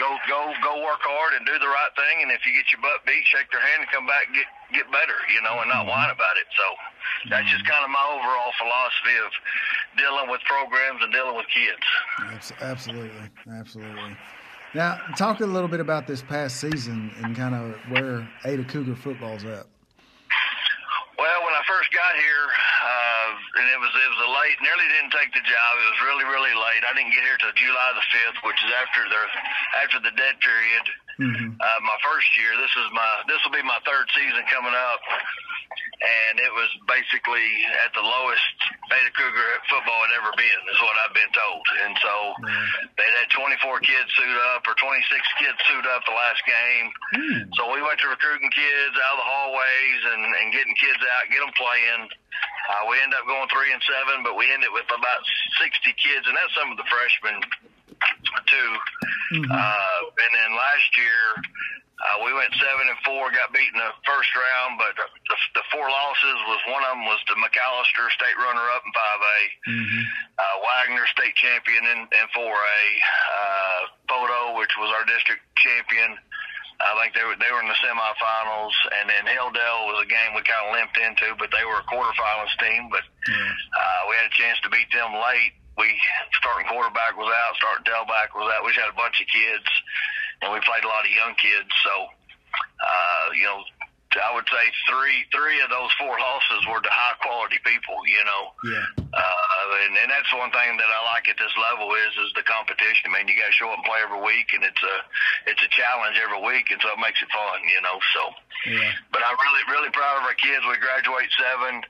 go 0.00 0.08
go 0.26 0.50
go 0.64 0.80
work 0.82 1.04
hard 1.04 1.36
and 1.36 1.44
do 1.46 1.54
the 1.60 1.68
right 1.68 1.92
thing. 1.94 2.24
And 2.24 2.32
if 2.32 2.42
you 2.48 2.56
get 2.56 2.66
your 2.72 2.80
butt 2.80 3.04
beat, 3.04 3.22
shake 3.28 3.52
their 3.52 3.62
hand 3.62 3.84
and 3.86 3.90
come 3.92 4.08
back 4.08 4.26
and 4.26 4.34
get 4.34 4.48
get 4.72 4.86
better, 4.90 5.18
you 5.30 5.44
know, 5.44 5.60
and 5.60 5.68
not 5.68 5.84
mm-hmm. 5.84 5.94
whine 5.94 6.10
about 6.10 6.34
it. 6.40 6.48
So 6.56 6.66
that's 7.30 7.46
just 7.46 7.62
mm-hmm. 7.62 7.76
kind 7.76 7.84
of 7.84 7.90
my 7.92 8.04
overall 8.08 8.52
philosophy 8.56 9.16
of 9.20 9.30
dealing 10.00 10.26
with 10.32 10.40
programs 10.48 11.04
and 11.04 11.12
dealing 11.12 11.36
with 11.36 11.46
kids. 11.52 11.86
Absolutely, 12.60 13.28
absolutely. 13.52 14.16
Now, 14.74 14.98
talk 15.16 15.40
a 15.40 15.46
little 15.46 15.68
bit 15.68 15.78
about 15.78 16.06
this 16.08 16.22
past 16.22 16.58
season 16.58 17.12
and 17.22 17.36
kind 17.36 17.54
of 17.54 17.76
where 17.90 18.28
Ada 18.44 18.64
Cougar 18.64 18.96
football's 18.96 19.44
at. 19.44 19.66
Well, 21.14 21.40
when 21.46 21.54
I 21.54 21.62
first 21.70 21.94
got 21.94 22.18
here, 22.18 22.46
uh, 22.50 23.30
and 23.62 23.66
it 23.70 23.78
was 23.78 23.92
it 23.94 24.10
was 24.10 24.22
a 24.26 24.30
late. 24.34 24.58
Nearly 24.58 24.86
didn't 24.90 25.14
take 25.14 25.30
the 25.30 25.44
job. 25.46 25.70
It 25.78 25.88
was 25.94 26.00
really 26.02 26.26
really 26.26 26.54
late. 26.54 26.82
I 26.82 26.90
didn't 26.90 27.14
get 27.14 27.22
here 27.22 27.38
till 27.38 27.54
July 27.54 27.88
the 27.94 28.06
fifth, 28.10 28.38
which 28.42 28.58
is 28.66 28.70
after 28.82 29.02
the 29.06 29.22
after 29.78 29.98
the 30.02 30.12
dead 30.18 30.34
period. 30.42 30.84
Mm-hmm. 31.14 31.54
Uh, 31.62 31.80
my 31.86 31.98
first 32.02 32.26
year. 32.34 32.58
This 32.58 32.74
is 32.74 32.86
my 32.90 33.06
this 33.30 33.38
will 33.46 33.54
be 33.54 33.62
my 33.62 33.78
third 33.86 34.10
season 34.10 34.42
coming 34.50 34.74
up, 34.74 34.98
and 36.04 36.36
it 36.36 36.52
was 36.52 36.68
basically 36.84 37.48
at 37.80 37.90
the 37.96 38.04
lowest 38.04 38.56
Ada 38.92 39.12
Cougar 39.16 39.50
football 39.72 40.00
had 40.04 40.12
ever 40.20 40.32
been, 40.36 40.60
is 40.68 40.80
what 40.84 40.96
I've 41.00 41.16
been 41.16 41.32
told. 41.32 41.64
And 41.84 41.94
so 41.96 42.14
mm-hmm. 42.44 42.92
they 43.00 43.08
had 43.24 43.28
24 43.32 43.80
kids 43.80 44.08
suit 44.12 44.38
up 44.52 44.68
or 44.68 44.76
26 44.76 45.40
kids 45.40 45.56
suit 45.64 45.86
up 45.88 46.04
the 46.04 46.16
last 46.16 46.42
game. 46.44 46.86
Mm. 47.16 47.40
So 47.56 47.72
we 47.72 47.80
went 47.80 47.96
to 48.04 48.12
recruiting 48.12 48.52
kids 48.52 48.94
out 49.00 49.16
of 49.16 49.20
the 49.24 49.28
hallways 49.28 50.00
and, 50.12 50.22
and 50.44 50.46
getting 50.52 50.76
kids 50.76 51.00
out, 51.16 51.32
get 51.32 51.40
them 51.40 51.54
playing. 51.56 52.02
Uh, 52.68 52.82
we 52.92 53.00
ended 53.00 53.16
up 53.16 53.24
going 53.24 53.48
three 53.48 53.72
and 53.72 53.80
seven, 53.84 54.24
but 54.24 54.36
we 54.36 54.48
ended 54.52 54.72
with 54.72 54.88
about 54.92 55.22
60 55.60 55.88
kids, 55.96 56.24
and 56.28 56.36
that's 56.36 56.52
some 56.52 56.68
of 56.68 56.76
the 56.76 56.88
freshmen 56.88 57.40
too. 58.48 58.70
Mm-hmm. 59.40 59.52
Uh, 59.52 60.00
and 60.20 60.32
then 60.36 60.50
last 60.52 60.88
year, 61.00 61.22
uh, 61.94 62.26
we 62.26 62.34
went 62.34 62.50
seven 62.58 62.90
and 62.90 62.98
four, 63.06 63.30
got 63.30 63.54
beat 63.54 63.70
in 63.70 63.78
the 63.78 63.94
first 64.02 64.30
round, 64.34 64.82
but 64.82 64.98
the, 64.98 65.06
the 65.54 65.64
four 65.70 65.86
losses 65.86 66.38
was 66.50 66.60
one 66.66 66.82
of 66.82 66.98
them 66.98 67.06
was 67.06 67.22
the 67.30 67.38
McAlester 67.38 68.10
state 68.10 68.34
runner 68.34 68.66
up 68.74 68.82
in 68.82 68.90
5A, 68.90 69.38
mm-hmm. 69.70 70.02
uh, 70.34 70.56
Wagoner 70.58 71.06
state 71.14 71.38
champion 71.38 71.86
in, 71.86 71.98
in 72.10 72.26
4A, 72.34 72.50
uh, 72.50 73.80
Poteau, 74.10 74.58
which 74.58 74.74
was 74.82 74.90
our 74.90 75.06
district 75.06 75.46
champion. 75.62 76.18
I 76.82 76.98
think 76.98 77.14
they 77.14 77.22
were 77.22 77.38
they 77.38 77.48
were 77.54 77.62
in 77.62 77.70
the 77.70 77.78
semifinals, 77.78 78.74
and 78.98 79.06
then 79.06 79.30
Hilldale 79.30 79.94
was 79.94 80.02
a 80.02 80.10
game 80.10 80.34
we 80.34 80.42
kind 80.42 80.66
of 80.66 80.74
limped 80.74 80.98
into, 80.98 81.38
but 81.38 81.54
they 81.54 81.62
were 81.62 81.78
a 81.78 81.86
quarterfinals 81.86 82.50
team. 82.58 82.90
But 82.90 83.06
mm-hmm. 83.06 83.54
uh, 83.78 84.00
we 84.10 84.18
had 84.18 84.26
a 84.26 84.34
chance 84.34 84.58
to 84.66 84.68
beat 84.68 84.90
them 84.90 85.14
late 85.14 85.54
we 85.78 85.90
starting 86.38 86.66
quarterback 86.70 87.18
was 87.18 87.30
out, 87.30 87.58
starting 87.58 87.86
tailback 87.86 88.30
was 88.34 88.46
out. 88.54 88.62
We 88.62 88.70
just 88.70 88.82
had 88.86 88.94
a 88.94 88.98
bunch 88.98 89.18
of 89.18 89.26
kids, 89.26 89.66
and 90.44 90.52
we 90.52 90.60
played 90.60 90.84
a 90.84 90.90
lot 90.92 91.08
of 91.08 91.10
young 91.10 91.34
kids. 91.40 91.72
So, 91.80 91.94
uh, 92.84 93.26
you 93.32 93.48
know, 93.48 93.64
I 94.14 94.30
would 94.30 94.46
say 94.46 94.64
three 94.86 95.26
three 95.34 95.58
of 95.58 95.70
those 95.74 95.90
four 95.98 96.14
losses 96.14 96.62
were 96.70 96.78
to 96.78 96.92
high 96.92 97.18
quality 97.18 97.58
people. 97.66 97.98
You 98.06 98.22
know, 98.22 98.42
yeah. 98.62 98.86
Uh, 99.10 99.66
and, 99.86 99.94
and 99.98 100.08
that's 100.10 100.30
one 100.34 100.54
thing 100.54 100.78
that 100.78 100.90
I 100.90 101.00
like 101.10 101.26
at 101.26 101.38
this 101.38 101.50
level 101.58 101.90
is 102.06 102.12
is 102.22 102.30
the 102.38 102.46
competition. 102.46 103.10
I 103.10 103.18
mean, 103.18 103.26
you 103.26 103.34
got 103.34 103.50
to 103.50 103.56
show 103.58 103.70
up 103.74 103.82
and 103.82 103.86
play 103.86 104.06
every 104.06 104.22
week, 104.22 104.54
and 104.54 104.62
it's 104.62 104.84
a 104.84 104.96
it's 105.50 105.62
a 105.66 105.70
challenge 105.74 106.14
every 106.22 106.38
week, 106.46 106.70
and 106.70 106.78
so 106.78 106.94
it 106.94 107.00
makes 107.02 107.18
it 107.18 107.30
fun. 107.34 107.58
You 107.66 107.80
know, 107.82 107.98
so. 108.14 108.22
Yeah. 108.70 108.94
But 109.10 109.26
I'm 109.26 109.36
really 109.36 109.64
really 109.66 109.90
proud 109.90 110.22
of 110.22 110.24
our 110.30 110.38
kids. 110.38 110.62
We 110.62 110.78
graduate 110.78 111.30
seven 111.34 111.82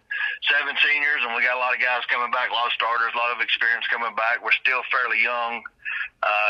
seven 0.48 0.72
seniors, 0.80 1.20
and 1.28 1.36
we 1.36 1.44
got 1.44 1.60
a 1.60 1.62
lot 1.62 1.76
of 1.76 1.80
guys 1.80 2.08
coming 2.08 2.32
back, 2.32 2.48
a 2.48 2.56
lot 2.56 2.72
of 2.72 2.76
starters, 2.76 3.12
a 3.12 3.20
lot 3.20 3.36
of 3.36 3.44
experience 3.44 3.84
coming 3.92 4.16
back. 4.16 4.40
We're 4.40 4.56
still 4.56 4.80
fairly 4.88 5.20
young 5.20 5.60
uh, 5.60 5.83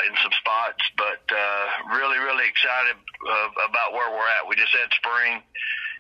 in 0.06 0.14
some 0.22 0.32
spots, 0.38 0.82
but 0.96 1.22
uh, 1.32 1.96
really, 1.96 2.18
really 2.18 2.46
excited 2.46 2.96
uh, 2.96 3.48
about 3.68 3.92
where 3.92 4.10
we're 4.10 4.30
at. 4.38 4.46
We 4.48 4.56
just 4.56 4.72
had 4.72 4.90
spring 4.94 5.42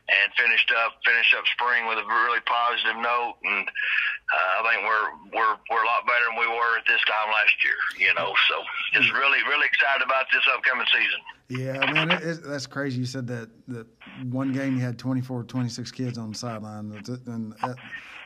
and 0.08 0.28
finished 0.36 0.70
up 0.84 1.00
finished 1.00 1.32
up 1.32 1.44
spring 1.56 1.88
with 1.88 1.96
a 1.96 2.06
really 2.06 2.40
positive 2.44 3.00
note, 3.00 3.40
and 3.44 3.64
uh, 3.64 4.60
I 4.60 4.62
think 4.68 4.84
we're 4.84 5.08
we're 5.32 5.56
we're 5.70 5.82
a 5.82 5.88
lot 5.88 6.04
better 6.04 6.28
than 6.28 6.38
we 6.38 6.48
were 6.48 6.76
at 6.76 6.84
this 6.86 7.00
time 7.08 7.32
last 7.32 7.56
year. 7.64 7.80
You 7.96 8.12
know, 8.14 8.36
so 8.48 8.56
just 8.92 9.12
really 9.12 9.40
really 9.48 9.66
excited 9.66 10.04
about 10.04 10.26
this 10.32 10.44
upcoming 10.52 10.86
season. 10.92 11.20
Yeah, 11.48 11.80
I 11.80 11.92
mean 11.92 12.10
it, 12.10 12.22
it, 12.22 12.38
that's 12.44 12.66
crazy. 12.66 13.00
You 13.00 13.06
said 13.06 13.26
that 13.28 13.48
that 13.68 13.86
one 14.28 14.52
game 14.52 14.76
you 14.76 14.84
had 14.84 14.98
24, 14.98 15.44
26 15.44 15.90
kids 15.92 16.18
on 16.18 16.32
the 16.32 16.38
sideline, 16.38 16.92
and 17.26 17.54
at, 17.62 17.76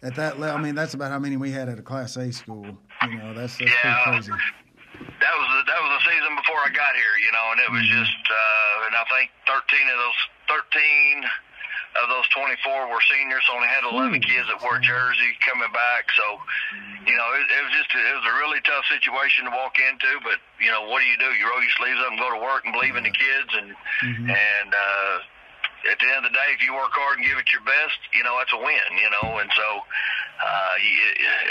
at 0.02 0.14
that 0.16 0.40
level, 0.40 0.58
I 0.58 0.62
mean 0.62 0.74
that's 0.74 0.94
about 0.94 1.10
how 1.10 1.18
many 1.18 1.36
we 1.36 1.50
had 1.50 1.68
at 1.68 1.78
a 1.78 1.82
Class 1.82 2.16
A 2.16 2.32
school. 2.32 2.66
You 3.06 3.18
know, 3.18 3.34
that's 3.34 3.56
that's 3.58 3.70
yeah. 3.84 4.02
pretty 4.02 4.28
crazy 4.28 4.32
that 5.28 5.36
was 5.36 5.48
the, 5.52 5.60
that 5.68 5.80
was 5.84 5.92
the 6.00 6.04
season 6.08 6.32
before 6.40 6.56
I 6.64 6.72
got 6.72 6.96
here, 6.96 7.14
you 7.20 7.28
know, 7.36 7.46
and 7.52 7.60
it 7.60 7.68
was 7.68 7.84
mm-hmm. 7.84 8.00
just, 8.00 8.22
uh, 8.32 8.86
and 8.88 8.96
I 8.96 9.04
think 9.12 9.28
13 9.44 9.60
of 9.92 9.98
those 10.00 10.20
13 10.48 11.20
of 12.00 12.06
those 12.08 12.28
24 12.32 12.88
were 12.88 13.04
seniors. 13.12 13.44
Only 13.52 13.68
had 13.68 13.84
11 13.84 14.08
Ooh. 14.08 14.24
kids 14.24 14.48
that 14.48 14.60
wore 14.64 14.80
jersey 14.80 15.36
coming 15.44 15.68
back. 15.76 16.08
So, 16.16 16.40
you 17.04 17.16
know, 17.16 17.28
it, 17.36 17.44
it 17.44 17.60
was 17.60 17.72
just 17.76 17.92
it 17.92 18.16
was 18.16 18.24
a 18.24 18.36
really 18.40 18.64
tough 18.64 18.88
situation 18.88 19.44
to 19.44 19.52
walk 19.52 19.76
into. 19.76 20.16
But 20.24 20.40
you 20.64 20.72
know, 20.72 20.88
what 20.88 21.04
do 21.04 21.06
you 21.12 21.20
do? 21.20 21.28
You 21.36 21.44
roll 21.44 21.60
your 21.60 21.76
sleeves 21.76 22.00
up 22.00 22.08
and 22.08 22.20
go 22.20 22.32
to 22.32 22.40
work 22.40 22.64
and 22.64 22.72
believe 22.72 22.96
in 22.96 23.04
the 23.04 23.12
kids 23.12 23.52
and 23.52 23.68
mm-hmm. 23.76 24.32
and. 24.32 24.70
uh 24.72 25.16
at 25.86 25.94
the 26.02 26.10
end 26.10 26.26
of 26.26 26.26
the 26.26 26.34
day, 26.34 26.50
if 26.50 26.60
you 26.60 26.74
work 26.74 26.90
hard 26.90 27.22
and 27.22 27.24
give 27.24 27.38
it 27.38 27.46
your 27.54 27.62
best, 27.62 27.96
you 28.10 28.26
know 28.26 28.34
that's 28.34 28.50
a 28.50 28.58
win. 28.58 28.90
You 28.98 29.08
know, 29.14 29.38
and 29.38 29.46
so 29.54 29.68
uh, 30.42 30.74
you, 30.82 30.92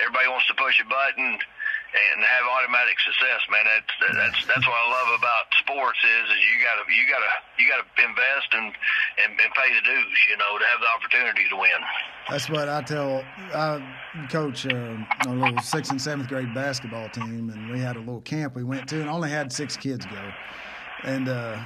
everybody 0.03 0.27
wants 0.27 0.45
to 0.51 0.53
push 0.53 0.83
a 0.83 0.85
button 0.85 1.39
and 2.13 2.23
have 2.23 2.45
automatic 2.47 2.99
success, 2.99 3.41
man. 3.49 3.65
That's 3.65 3.93
that's 4.15 4.39
that's 4.47 4.65
what 4.67 4.77
I 4.77 4.87
love 4.89 5.19
about 5.19 5.45
sports 5.59 5.99
is 6.03 6.25
is 6.29 6.39
you 6.39 6.55
gotta 6.63 6.83
you 6.91 7.03
gotta 7.09 7.31
you 7.57 7.65
gotta 7.67 7.87
invest 8.01 8.49
and, 8.53 8.67
and 9.23 9.31
and 9.39 9.49
pay 9.53 9.69
the 9.73 9.81
dues, 9.81 10.17
you 10.29 10.37
know, 10.37 10.57
to 10.57 10.65
have 10.65 10.79
the 10.81 10.89
opportunity 10.93 11.45
to 11.49 11.55
win. 11.55 11.79
That's 12.29 12.49
what 12.49 12.69
I 12.69 12.81
tell. 12.81 13.23
I 13.53 13.81
coach 14.29 14.65
uh, 14.65 14.97
a 15.27 15.29
little 15.29 15.59
sixth 15.61 15.91
and 15.91 16.01
seventh 16.01 16.29
grade 16.29 16.53
basketball 16.53 17.09
team, 17.09 17.49
and 17.49 17.71
we 17.71 17.79
had 17.79 17.95
a 17.95 17.99
little 17.99 18.21
camp 18.21 18.55
we 18.55 18.63
went 18.63 18.87
to, 18.89 18.99
and 18.99 19.09
only 19.09 19.29
had 19.29 19.51
six 19.51 19.77
kids 19.77 20.05
go, 20.05 20.31
and 21.03 21.29
uh, 21.29 21.57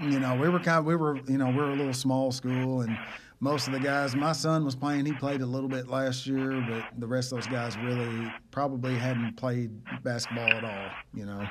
you 0.00 0.20
know 0.20 0.34
we 0.34 0.48
were 0.48 0.60
kind 0.60 0.78
of, 0.78 0.84
we 0.84 0.96
were 0.96 1.18
you 1.28 1.38
know 1.38 1.50
we 1.50 1.58
are 1.58 1.70
a 1.70 1.76
little 1.76 1.94
small 1.94 2.32
school 2.32 2.82
and 2.82 2.96
most 3.40 3.66
of 3.66 3.72
the 3.72 3.80
guys. 3.80 4.14
My 4.14 4.32
son 4.32 4.64
was 4.64 4.74
playing; 4.74 5.06
he 5.06 5.12
played 5.12 5.40
a 5.40 5.46
little 5.46 5.68
bit 5.68 5.88
last 5.88 6.26
year, 6.26 6.60
but 6.68 6.84
the 6.98 7.06
rest 7.06 7.32
of 7.32 7.38
those 7.38 7.46
guys 7.46 7.76
really 7.78 8.32
probably 8.50 8.94
hadn't 8.94 9.36
played 9.36 9.70
basketball 10.02 10.48
at 10.48 10.64
all. 10.64 10.90
You 11.14 11.26
know, 11.26 11.46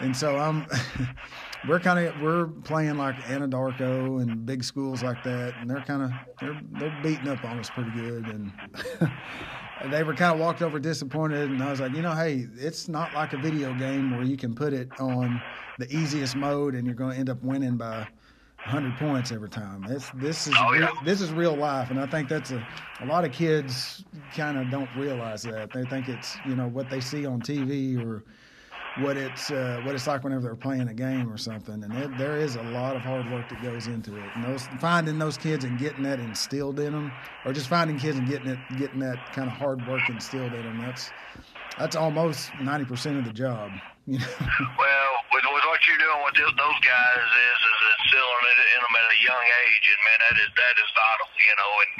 and 0.00 0.16
so 0.16 0.36
I'm. 0.36 0.66
we're 1.68 1.80
kind 1.80 2.06
of 2.06 2.20
we're 2.20 2.46
playing 2.46 2.96
like 2.96 3.16
Anadarko 3.22 4.20
and 4.22 4.44
big 4.44 4.62
schools 4.62 5.02
like 5.02 5.22
that, 5.24 5.54
and 5.60 5.70
they're 5.70 5.80
kind 5.80 6.02
of 6.02 6.12
they're 6.40 6.60
they're 6.72 7.02
beating 7.02 7.28
up 7.28 7.44
on 7.44 7.58
us 7.58 7.70
pretty 7.70 7.90
good, 7.92 8.26
and 8.26 8.52
they 9.90 10.02
were 10.02 10.14
kind 10.14 10.32
of 10.32 10.38
walked 10.38 10.62
over 10.62 10.78
disappointed, 10.78 11.50
and 11.50 11.62
I 11.62 11.70
was 11.70 11.80
like, 11.80 11.94
you 11.94 12.02
know, 12.02 12.14
hey, 12.14 12.46
it's 12.56 12.88
not 12.88 13.14
like 13.14 13.32
a 13.32 13.38
video 13.38 13.72
game 13.74 14.10
where 14.10 14.22
you 14.24 14.36
can 14.36 14.54
put 14.54 14.72
it 14.72 14.88
on 15.00 15.40
the 15.78 15.90
easiest 15.94 16.36
mode 16.36 16.74
and 16.74 16.86
you're 16.86 16.94
going 16.94 17.12
to 17.12 17.18
end 17.18 17.28
up 17.28 17.42
winning 17.42 17.76
by 17.76 18.06
hundred 18.64 18.96
points 18.96 19.30
every 19.30 19.48
time. 19.48 19.84
This 19.86 20.10
this 20.14 20.46
is 20.46 20.54
oh, 20.58 20.70
real, 20.70 20.82
yeah. 20.82 20.90
this 21.04 21.20
is 21.20 21.32
real 21.32 21.56
life, 21.56 21.90
and 21.90 22.00
I 22.00 22.06
think 22.06 22.28
that's 22.28 22.50
a 22.50 22.66
a 23.00 23.06
lot 23.06 23.24
of 23.24 23.32
kids 23.32 24.04
kind 24.34 24.58
of 24.58 24.70
don't 24.70 24.88
realize 24.96 25.42
that. 25.42 25.72
They 25.72 25.84
think 25.84 26.08
it's 26.08 26.36
you 26.46 26.56
know 26.56 26.68
what 26.68 26.88
they 26.90 27.00
see 27.00 27.26
on 27.26 27.40
TV 27.40 28.02
or 28.04 28.24
what 28.98 29.16
it's 29.16 29.50
uh, 29.50 29.80
what 29.84 29.94
it's 29.94 30.06
like 30.06 30.22
whenever 30.24 30.42
they're 30.42 30.54
playing 30.54 30.88
a 30.88 30.94
game 30.94 31.32
or 31.32 31.36
something. 31.36 31.82
And 31.82 31.92
it, 31.92 32.16
there 32.16 32.38
is 32.38 32.56
a 32.56 32.62
lot 32.62 32.96
of 32.96 33.02
hard 33.02 33.30
work 33.30 33.48
that 33.48 33.62
goes 33.62 33.86
into 33.86 34.16
it. 34.16 34.30
And 34.34 34.44
those 34.44 34.66
finding 34.80 35.18
those 35.18 35.36
kids 35.36 35.64
and 35.64 35.78
getting 35.78 36.04
that 36.04 36.20
instilled 36.20 36.78
in 36.78 36.92
them, 36.92 37.12
or 37.44 37.52
just 37.52 37.68
finding 37.68 37.98
kids 37.98 38.18
and 38.18 38.28
getting 38.28 38.48
it 38.48 38.58
getting 38.78 39.00
that 39.00 39.32
kind 39.32 39.48
of 39.48 39.56
hard 39.56 39.86
work 39.86 40.08
instilled 40.08 40.52
in 40.54 40.62
them. 40.62 40.80
That's 40.80 41.10
that's 41.78 41.96
almost 41.96 42.50
ninety 42.62 42.84
percent 42.86 43.18
of 43.18 43.24
the 43.24 43.32
job. 43.32 43.70
You 44.06 44.18
know? 44.18 44.26
Well, 44.76 45.12
with, 45.32 45.44
with 45.48 45.64
what 45.64 45.80
you're 45.88 45.96
doing 45.96 46.20
with 46.28 46.36
those 46.36 46.80
guys 46.84 47.24
is 48.12 48.58
it 48.60 48.68
in 48.76 48.80
them 48.84 48.94
at 48.94 49.06
a 49.08 49.18
young 49.24 49.46
age, 49.64 49.86
and 49.88 50.00
man, 50.04 50.18
that 50.28 50.36
is 50.44 50.50
that 50.52 50.74
is 50.76 50.90
vital. 50.92 51.28
You 51.40 51.56
know, 51.56 51.72
and 51.80 51.92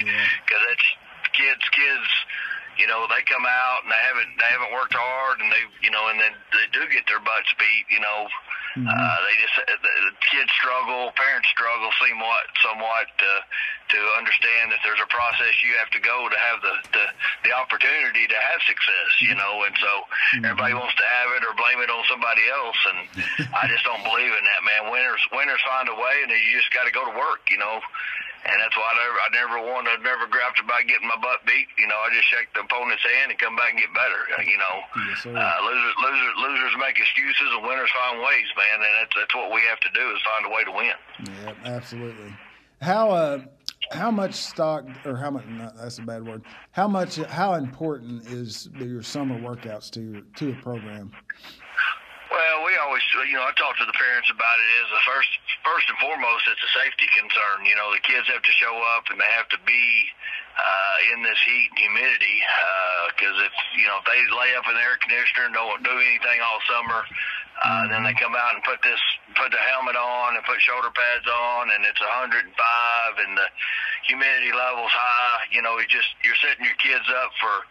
because 0.45 0.63
yeah. 0.65 0.75
it's 0.75 0.87
kids, 1.33 1.65
kids 1.73 2.11
you 2.79 2.87
know 2.91 3.07
they 3.07 3.23
come 3.31 3.47
out 3.47 3.87
and 3.87 3.91
they 3.91 4.03
haven't 4.03 4.31
they 4.39 4.51
haven't 4.51 4.73
worked 4.75 4.95
hard 4.95 5.39
and 5.39 5.51
they 5.51 5.63
you 5.83 5.91
know 5.91 6.11
and 6.11 6.19
then 6.19 6.35
they 6.51 6.67
do 6.75 6.83
get 6.91 7.07
their 7.07 7.23
butts 7.23 7.51
beat 7.59 7.87
you 7.91 8.03
know 8.03 8.27
mm-hmm. 8.75 8.87
uh, 8.87 9.17
they 9.27 9.35
just 9.39 9.57
the, 9.57 9.79
the 9.79 10.13
kids 10.31 10.51
struggle 10.55 11.15
parents 11.15 11.49
struggle 11.51 11.91
somewhat 11.99 12.45
somewhat 12.61 13.07
to 13.19 13.31
to 13.95 13.99
understand 14.19 14.73
that 14.73 14.81
there's 14.83 15.01
a 15.03 15.11
process 15.11 15.55
you 15.63 15.75
have 15.79 15.91
to 15.95 16.01
go 16.03 16.29
to 16.29 16.39
have 16.39 16.59
the 16.61 16.75
the, 16.93 17.05
the 17.49 17.53
opportunity 17.55 18.27
to 18.27 18.39
have 18.39 18.61
success 18.67 19.11
you 19.23 19.35
know 19.35 19.65
and 19.65 19.75
so 19.79 19.93
mm-hmm. 20.37 20.45
everybody 20.51 20.75
wants 20.75 20.95
to 20.99 21.07
have 21.07 21.29
it 21.39 21.43
or 21.47 21.55
blame 21.55 21.79
it 21.81 21.91
on 21.91 22.03
somebody 22.11 22.43
else 22.51 22.81
and 22.91 22.99
I 23.55 23.71
just 23.71 23.87
don't 23.87 24.03
believe 24.03 24.33
in 24.33 24.45
that 24.45 24.61
man 24.67 24.83
winners 24.91 25.23
winners 25.31 25.63
find 25.63 25.87
a 25.89 25.97
way 25.97 26.27
and 26.27 26.31
you 26.31 26.59
just 26.59 26.73
got 26.75 26.85
to 26.85 26.95
go 26.95 27.07
to 27.07 27.15
work 27.15 27.47
you 27.51 27.59
know 27.59 27.79
and 28.45 28.57
that's 28.61 28.77
why 28.77 28.85
I 28.85 28.95
never, 29.01 29.19
I 29.19 29.31
never 29.33 29.57
won. 29.73 29.83
I 29.89 29.97
never 30.05 30.29
grabbed 30.29 30.61
about 30.61 30.85
getting 30.85 31.09
my 31.09 31.17
butt 31.17 31.41
beat. 31.49 31.69
You 31.81 31.89
know, 31.89 31.97
I 31.97 32.13
just 32.13 32.29
shake 32.29 32.53
the 32.53 32.61
opponent's 32.61 33.01
hand 33.01 33.33
and 33.33 33.39
come 33.41 33.57
back 33.57 33.73
and 33.73 33.81
get 33.81 33.93
better. 33.97 34.21
Uh, 34.37 34.45
you 34.45 34.59
know, 34.61 34.77
yes, 35.09 35.25
uh, 35.25 35.57
losers, 35.65 35.95
losers, 36.05 36.35
losers 36.45 36.75
make 36.77 37.01
excuses 37.01 37.49
and 37.57 37.65
winners 37.65 37.89
find 37.97 38.21
ways, 38.21 38.49
man. 38.53 38.85
And 38.85 38.93
that's 39.01 39.15
that's 39.17 39.35
what 39.35 39.49
we 39.49 39.65
have 39.65 39.81
to 39.81 39.91
do 39.97 40.05
is 40.13 40.21
find 40.29 40.45
a 40.45 40.53
way 40.53 40.63
to 40.69 40.73
win. 40.77 40.97
Yeah, 41.25 41.73
absolutely. 41.73 42.31
How 42.85 43.11
uh, 43.11 43.39
how 43.93 44.11
much 44.11 44.35
stock 44.35 44.85
or 45.05 45.17
how 45.17 45.31
much? 45.31 45.47
No, 45.47 45.73
that's 45.81 45.99
a 45.99 46.03
bad 46.03 46.27
word. 46.27 46.43
How 46.73 46.89
much? 46.89 47.17
How 47.17 47.55
important 47.55 48.27
is 48.29 48.69
your 48.77 49.03
summer 49.03 49.39
workouts 49.39 49.91
to 49.93 50.01
your 50.01 50.21
to 50.37 50.51
a 50.51 50.63
program? 50.63 51.13
Well, 52.35 52.67
we 52.67 52.75
always, 52.83 53.07
you 53.31 53.39
know, 53.39 53.47
I 53.47 53.55
talk 53.55 53.79
to 53.79 53.87
the 53.87 53.95
parents 53.95 54.27
about 54.27 54.59
it. 54.59 54.67
Is 54.83 54.91
the 54.91 55.07
first, 55.07 55.31
first 55.63 55.87
and 55.87 55.95
foremost, 56.03 56.51
it's 56.51 56.67
a 56.67 56.73
safety 56.83 57.07
concern. 57.15 57.63
You 57.63 57.79
know, 57.79 57.95
the 57.95 58.03
kids 58.03 58.27
have 58.27 58.43
to 58.43 58.55
show 58.59 58.75
up 58.99 59.07
and 59.07 59.23
they 59.23 59.31
have 59.39 59.47
to 59.55 59.61
be 59.63 59.87
uh, 60.59 61.15
in 61.15 61.23
this 61.23 61.39
heat 61.47 61.71
and 61.71 61.79
humidity. 61.79 62.43
Because 63.15 63.39
uh, 63.39 63.47
if 63.47 63.55
you 63.79 63.87
know, 63.87 64.03
if 64.03 64.07
they 64.11 64.19
lay 64.35 64.51
up 64.59 64.67
in 64.67 64.75
the 64.75 64.83
air 64.83 64.99
conditioner 64.99 65.47
and 65.47 65.55
don't 65.55 65.87
do 65.87 65.95
anything 65.95 66.43
all 66.43 66.59
summer, 66.67 67.07
uh, 67.07 67.07
mm-hmm. 67.07 67.95
then 67.95 68.01
they 68.03 68.19
come 68.19 68.35
out 68.35 68.59
and 68.59 68.67
put 68.67 68.83
this, 68.83 68.99
put 69.39 69.55
the 69.55 69.63
helmet 69.71 69.95
on 69.95 70.35
and 70.35 70.43
put 70.43 70.59
shoulder 70.59 70.91
pads 70.91 71.31
on, 71.31 71.71
and 71.71 71.87
it's 71.87 72.03
105 72.03 72.51
and 72.51 73.39
the 73.39 73.47
humidity 74.11 74.51
level's 74.51 74.91
high. 74.91 75.47
You 75.55 75.63
know, 75.63 75.79
you 75.79 75.87
just 75.87 76.11
you're 76.27 76.39
setting 76.43 76.67
your 76.67 76.79
kids 76.83 77.07
up 77.15 77.31
for 77.39 77.63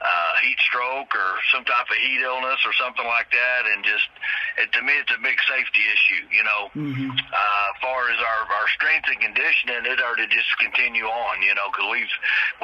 uh, 0.00 0.32
heat 0.42 0.58
stroke 0.58 1.12
or 1.14 1.30
some 1.52 1.64
type 1.64 1.88
of 1.88 1.96
heat 1.96 2.20
illness 2.24 2.60
or 2.64 2.72
something 2.72 3.06
like 3.06 3.30
that. 3.30 3.62
And 3.68 3.84
just, 3.84 4.08
it, 4.62 4.72
to 4.72 4.80
me, 4.82 4.94
it's 4.96 5.12
a 5.12 5.20
big 5.20 5.36
safety 5.44 5.84
issue, 5.92 6.24
you 6.32 6.44
know. 6.46 6.62
Mm-hmm. 6.72 7.10
Uh, 7.12 7.68
far 7.84 8.08
as 8.08 8.18
our, 8.20 8.42
our 8.48 8.68
strength 8.76 9.08
and 9.12 9.20
conditioning, 9.20 9.84
it 9.84 10.00
ought 10.00 10.16
to 10.16 10.28
just 10.28 10.48
continue 10.56 11.04
on, 11.04 11.42
you 11.42 11.52
know, 11.56 11.68
because 11.68 11.88
we've, 11.92 12.14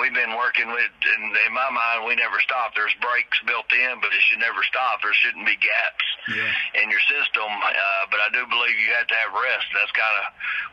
we've 0.00 0.16
been 0.16 0.32
working 0.36 0.72
with, 0.72 0.92
in, 1.04 1.20
in 1.32 1.52
my 1.52 1.68
mind, 1.68 2.08
we 2.08 2.16
never 2.16 2.40
stop. 2.40 2.72
There's 2.72 2.94
breaks 3.04 3.36
built 3.44 3.68
in, 3.72 4.00
but 4.00 4.14
it 4.14 4.22
should 4.24 4.40
never 4.40 4.64
stop. 4.64 5.04
There 5.04 5.14
shouldn't 5.16 5.44
be 5.44 5.56
gaps 5.60 6.06
yeah. 6.32 6.80
in 6.80 6.88
your 6.88 7.02
system. 7.04 7.48
Uh, 7.48 8.02
but 8.08 8.24
I 8.24 8.28
do 8.32 8.44
believe 8.48 8.76
you 8.80 8.92
have 8.96 9.08
to 9.08 9.16
have 9.20 9.30
rest. 9.36 9.68
That's 9.76 9.92
kind 9.92 10.16
of, 10.20 10.24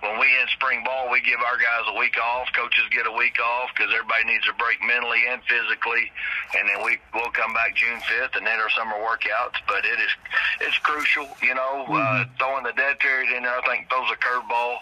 when 0.07 0.15
we 0.23 0.27
in 0.39 0.47
spring 0.55 0.87
ball, 0.87 1.11
we 1.11 1.19
give 1.25 1.41
our 1.43 1.59
guys 1.59 1.83
a 1.91 1.95
week 1.97 2.15
off. 2.21 2.47
Coaches 2.55 2.85
get 2.91 3.07
a 3.09 3.15
week 3.15 3.39
off 3.39 3.73
because 3.75 3.91
everybody 3.91 4.29
needs 4.29 4.47
a 4.47 4.55
break 4.55 4.79
mentally 4.83 5.27
and 5.27 5.43
physically 5.43 6.11
and 6.57 6.69
then 6.69 6.79
we 6.85 6.93
we 7.13 7.21
will 7.21 7.31
come 7.31 7.53
back 7.53 7.75
June 7.75 7.99
5th 8.01 8.37
and 8.37 8.45
then 8.45 8.59
our 8.59 8.69
summer 8.73 8.97
workouts. 8.97 9.57
But 9.67 9.85
it 9.85 9.97
is 10.01 10.13
it's 10.61 10.77
crucial, 10.79 11.12
you 11.15 11.53
know. 11.55 11.85
Uh, 11.85 11.91
mm-hmm. 11.91 12.21
Uh, 12.21 12.25
throwing 12.39 12.63
the 12.63 12.73
dead 12.73 12.99
period 12.99 13.31
in 13.35 13.43
there, 13.43 13.57
I 13.57 13.61
think 13.67 13.89
throws 13.89 14.09
a 14.11 14.17
curveball. 14.17 14.77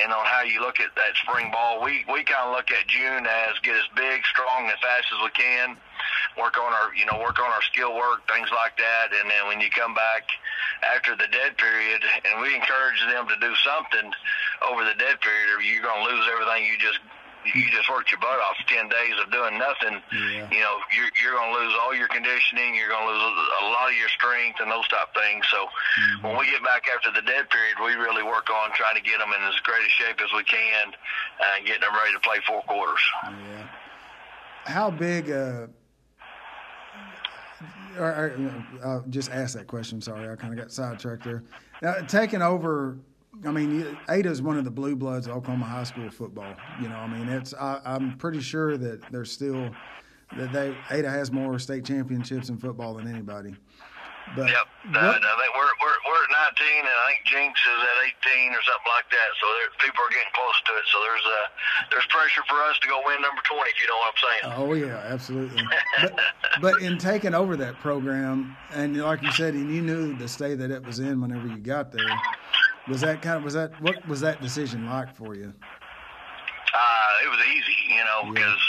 And 0.00 0.08
on 0.08 0.24
how 0.24 0.40
you 0.40 0.64
look 0.64 0.80
at 0.80 0.88
that 0.96 1.12
spring 1.20 1.52
ball, 1.52 1.84
we 1.84 2.04
we 2.08 2.24
kind 2.24 2.48
of 2.48 2.56
look 2.56 2.72
at 2.72 2.88
June 2.88 3.28
as 3.28 3.60
get 3.60 3.76
as 3.76 3.84
big, 3.94 4.24
strong, 4.24 4.64
as 4.72 4.80
fast 4.80 5.12
as 5.12 5.20
we 5.20 5.30
can. 5.36 5.76
Work 6.40 6.56
on 6.56 6.72
our, 6.72 6.96
you 6.96 7.04
know, 7.04 7.20
work 7.20 7.38
on 7.38 7.52
our 7.52 7.60
skill 7.68 7.92
work, 7.92 8.24
things 8.24 8.48
like 8.56 8.72
that. 8.80 9.12
And 9.12 9.28
then 9.28 9.46
when 9.52 9.60
you 9.60 9.68
come 9.68 9.92
back 9.92 10.24
after 10.96 11.12
the 11.12 11.28
dead 11.28 11.60
period, 11.60 12.00
and 12.24 12.40
we 12.40 12.56
encourage 12.56 13.04
them 13.04 13.28
to 13.28 13.36
do 13.36 13.52
something 13.60 14.08
over 14.64 14.80
the 14.80 14.96
dead 14.96 15.20
period, 15.20 15.48
or 15.52 15.60
you're 15.60 15.84
going 15.84 16.00
to 16.00 16.08
lose 16.08 16.24
everything 16.32 16.64
you 16.64 16.80
just 16.80 16.98
you 17.44 17.64
just 17.70 17.90
worked 17.90 18.10
your 18.10 18.20
butt 18.20 18.38
off 18.38 18.56
ten 18.68 18.88
days 18.88 19.14
of 19.22 19.30
doing 19.32 19.58
nothing, 19.58 20.00
yeah. 20.12 20.48
you 20.50 20.60
know, 20.60 20.76
you're 20.94 21.10
you're 21.20 21.34
gonna 21.34 21.52
lose 21.52 21.74
all 21.82 21.94
your 21.94 22.08
conditioning, 22.08 22.74
you're 22.74 22.88
gonna 22.88 23.10
lose 23.10 23.20
a 23.20 23.66
lot 23.70 23.90
of 23.90 23.96
your 23.96 24.08
strength 24.08 24.60
and 24.60 24.70
those 24.70 24.86
type 24.88 25.10
things. 25.14 25.44
So 25.50 25.66
mm-hmm. 25.66 26.26
when 26.26 26.38
we 26.38 26.46
get 26.50 26.62
back 26.62 26.86
after 26.90 27.10
the 27.10 27.24
dead 27.26 27.50
period, 27.50 27.76
we 27.82 27.94
really 27.94 28.22
work 28.22 28.50
on 28.50 28.70
trying 28.72 28.96
to 28.96 29.02
get 29.02 29.18
them 29.18 29.30
in 29.34 29.42
as 29.46 29.58
great 29.62 29.84
a 29.84 29.90
shape 29.90 30.18
as 30.22 30.30
we 30.34 30.44
can 30.44 30.94
uh, 31.40 31.58
and 31.58 31.66
getting 31.66 31.82
them 31.82 31.94
ready 31.94 32.12
to 32.14 32.20
play 32.20 32.38
four 32.46 32.62
quarters. 32.62 33.02
Yeah. 33.24 33.66
How 34.66 34.90
big? 34.90 35.30
Uh, 35.30 35.66
or, 37.98 38.08
or, 38.08 38.64
I'll 38.84 39.04
just 39.10 39.30
ask 39.30 39.54
that 39.54 39.66
question. 39.66 40.00
Sorry, 40.00 40.28
I 40.28 40.36
kind 40.36 40.52
of 40.52 40.58
got 40.58 40.72
sidetracked 40.72 41.24
there. 41.24 41.44
Now, 41.82 41.94
taking 42.06 42.42
over 42.42 42.96
I 43.46 43.50
mean, 43.50 43.96
Ada 44.08 44.30
is 44.30 44.42
one 44.42 44.58
of 44.58 44.64
the 44.64 44.70
blue 44.70 44.94
bloods 44.94 45.26
of 45.26 45.36
Oklahoma 45.36 45.64
high 45.64 45.84
school 45.84 46.10
football. 46.10 46.54
You 46.80 46.88
know, 46.88 46.96
I 46.96 47.06
mean, 47.06 47.28
it's 47.28 47.54
I, 47.54 47.80
am 47.84 48.16
pretty 48.18 48.40
sure 48.40 48.76
that 48.76 49.00
there's 49.10 49.32
still 49.32 49.70
that 50.36 50.52
they 50.52 50.76
Ada 50.90 51.08
has 51.08 51.32
more 51.32 51.58
state 51.58 51.84
championships 51.84 52.50
in 52.50 52.58
football 52.58 52.94
than 52.94 53.08
anybody. 53.08 53.56
But 54.36 54.48
yep, 54.48 54.68
uh, 54.94 54.98
I 54.98 55.18
think 55.18 55.52
we're, 55.58 55.74
we're 55.82 55.98
we're 56.06 56.22
at 56.22 56.54
19, 56.54 56.78
and 56.78 56.86
I 56.86 57.10
think 57.10 57.26
Jenks 57.26 57.60
is 57.60 57.80
at 57.82 57.98
18 58.30 58.54
or 58.54 58.62
something 58.62 58.92
like 58.94 59.10
that. 59.10 59.30
So 59.42 59.46
there, 59.58 59.68
people 59.82 59.98
are 59.98 60.12
getting 60.14 60.32
close 60.32 60.58
to 60.62 60.72
it. 60.78 60.84
So 60.92 60.96
there's 61.02 61.26
uh 61.26 61.46
there's 61.90 62.06
pressure 62.06 62.42
for 62.48 62.62
us 62.70 62.78
to 62.80 62.88
go 62.88 63.02
win 63.04 63.20
number 63.20 63.42
20, 63.42 63.66
if 63.66 63.80
you 63.82 63.88
know 63.90 63.98
what 63.98 64.14
I'm 64.14 64.20
saying. 64.22 64.42
Oh 64.56 64.72
yeah, 64.78 65.02
absolutely. 65.12 65.62
but, 66.00 66.20
but 66.60 66.82
in 66.82 66.96
taking 66.98 67.34
over 67.34 67.56
that 67.56 67.80
program, 67.80 68.56
and 68.72 68.96
like 68.96 69.22
you 69.22 69.32
said, 69.32 69.54
and 69.54 69.74
you 69.74 69.82
knew 69.82 70.14
the 70.16 70.28
state 70.28 70.56
that 70.62 70.70
it 70.70 70.86
was 70.86 71.00
in 71.00 71.20
whenever 71.20 71.48
you 71.48 71.58
got 71.58 71.90
there. 71.90 72.08
Was 72.88 73.00
that 73.02 73.22
kind 73.22 73.38
of 73.38 73.44
was 73.44 73.54
that 73.54 73.70
what 73.80 74.06
was 74.08 74.20
that 74.20 74.42
decision 74.42 74.86
like 74.86 75.14
for 75.14 75.34
you? 75.34 75.52
Uh, 75.54 77.24
it 77.24 77.30
was 77.30 77.38
easy, 77.54 77.78
you 77.94 78.02
know, 78.02 78.26
yeah. 78.26 78.32
because 78.32 78.62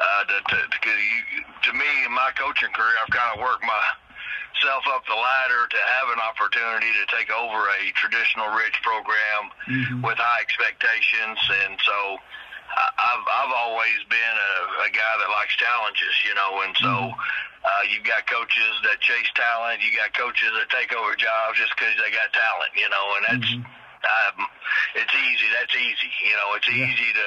uh, 0.00 0.22
to, 0.24 0.36
to, 0.48 0.58
to, 0.70 0.88
you, 0.88 1.44
to 1.66 1.70
me 1.74 1.90
in 2.06 2.12
my 2.14 2.30
coaching 2.38 2.72
career, 2.72 2.94
I've 3.02 3.12
kind 3.12 3.36
of 3.36 3.42
worked 3.42 3.66
myself 3.66 4.86
up 4.94 5.04
the 5.04 5.18
ladder 5.18 5.68
to 5.68 5.80
have 5.98 6.08
an 6.14 6.20
opportunity 6.24 6.88
to 6.88 7.04
take 7.12 7.28
over 7.28 7.68
a 7.68 7.92
traditional 7.98 8.48
rich 8.56 8.78
program 8.80 9.52
mm-hmm. 9.68 10.00
with 10.06 10.16
high 10.16 10.40
expectations, 10.40 11.36
and 11.66 11.76
so 11.84 12.16
I've 12.16 13.26
I've 13.28 13.52
always 13.52 14.00
been 14.08 14.36
a, 14.40 14.88
a 14.88 14.90
guy 14.94 15.14
that 15.20 15.28
likes 15.36 15.52
challenges, 15.60 16.14
you 16.24 16.32
know, 16.32 16.64
and 16.64 16.72
so. 16.80 17.12
Mm-hmm 17.12 17.49
uh, 17.60 17.82
you've 17.92 18.06
got 18.08 18.24
coaches 18.24 18.72
that 18.88 19.00
chase 19.04 19.28
talent. 19.36 19.84
You 19.84 19.92
got 19.92 20.16
coaches 20.16 20.48
that 20.56 20.72
take 20.72 20.96
over 20.96 21.12
jobs 21.12 21.60
just 21.60 21.76
because 21.76 21.92
they 22.00 22.08
got 22.08 22.32
talent, 22.32 22.72
you 22.72 22.88
know, 22.88 23.04
and 23.20 23.24
that's 23.28 23.50
mm-hmm. 23.52 23.68
um, 23.68 24.48
it's 24.96 25.12
easy. 25.12 25.48
That's 25.52 25.76
easy, 25.76 26.10
you 26.24 26.36
know. 26.40 26.56
It's 26.56 26.68
yeah. 26.72 26.88
easy 26.88 27.10
to 27.12 27.26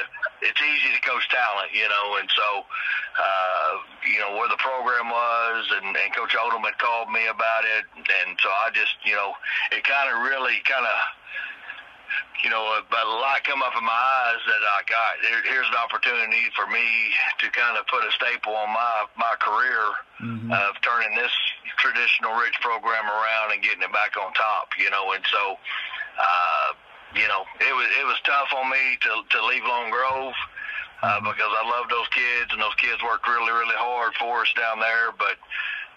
it's 0.50 0.58
easy 0.58 0.90
to 0.98 1.02
coach 1.06 1.30
talent, 1.30 1.70
you 1.70 1.86
know, 1.86 2.18
and 2.18 2.25
so 2.34 2.48
uh, 2.66 3.74
you 4.10 4.18
know 4.25 4.34
where 4.34 4.50
the 4.50 4.58
program 4.58 5.13
was, 5.13 5.70
and, 5.78 5.94
and 5.94 6.10
Coach 6.18 6.34
Odom 6.34 6.66
had 6.66 6.82
called 6.82 7.13
me 7.13 7.30
about 7.30 7.63
it, 7.70 7.86
and 7.94 8.34
so 8.42 8.50
I 8.50 8.74
just 8.74 8.98
you 9.06 9.13
know 9.13 9.38
it 9.70 9.86
kind 9.86 10.10
of 10.10 10.25
really 10.25 10.58
kind 10.66 10.90
of 10.90 10.98
you 12.43 12.50
know, 12.50 12.60
a, 12.60 12.79
a 12.84 13.05
light 13.24 13.43
come 13.48 13.63
up 13.63 13.72
in 13.77 13.84
my 13.84 13.96
eyes 13.96 14.41
that 14.43 14.63
I 14.63 14.79
got. 14.84 15.13
Here, 15.24 15.43
here's 15.48 15.70
an 15.72 15.79
opportunity 15.79 16.51
for 16.55 16.67
me 16.67 16.84
to 17.39 17.48
kind 17.51 17.77
of 17.77 17.88
put 17.88 18.03
a 18.03 18.12
staple 18.12 18.55
on 18.55 18.70
my 18.74 18.96
my 19.15 19.34
career 19.39 19.84
mm-hmm. 20.20 20.51
of 20.51 20.75
turning 20.84 21.15
this 21.15 21.32
traditional 21.79 22.36
rich 22.36 22.55
program 22.60 23.08
around 23.08 23.55
and 23.55 23.63
getting 23.63 23.82
it 23.82 23.93
back 23.96 24.20
on 24.20 24.34
top. 24.34 24.75
You 24.75 24.91
know, 24.91 25.15
and 25.15 25.24
so, 25.32 25.55
uh, 26.20 26.70
you 27.15 27.27
know, 27.32 27.48
it 27.63 27.74
was 27.74 27.88
it 27.96 28.05
was 28.05 28.20
tough 28.27 28.51
on 28.51 28.67
me 28.67 29.00
to 29.08 29.12
to 29.24 29.38
leave 29.48 29.63
Lone 29.63 29.91
Grove. 29.91 30.36
Uh, 31.03 31.20
mm-hmm. 31.20 31.36
because 31.36 31.51
I 31.51 31.67
love 31.67 31.91
those 31.91 32.08
kids, 32.15 32.55
and 32.55 32.63
those 32.63 32.75
kids 32.79 33.03
worked 33.03 33.27
really, 33.27 33.51
really 33.51 33.75
hard 33.75 34.15
for 34.15 34.39
us 34.39 34.51
down 34.55 34.79
there. 34.79 35.12
But 35.12 35.36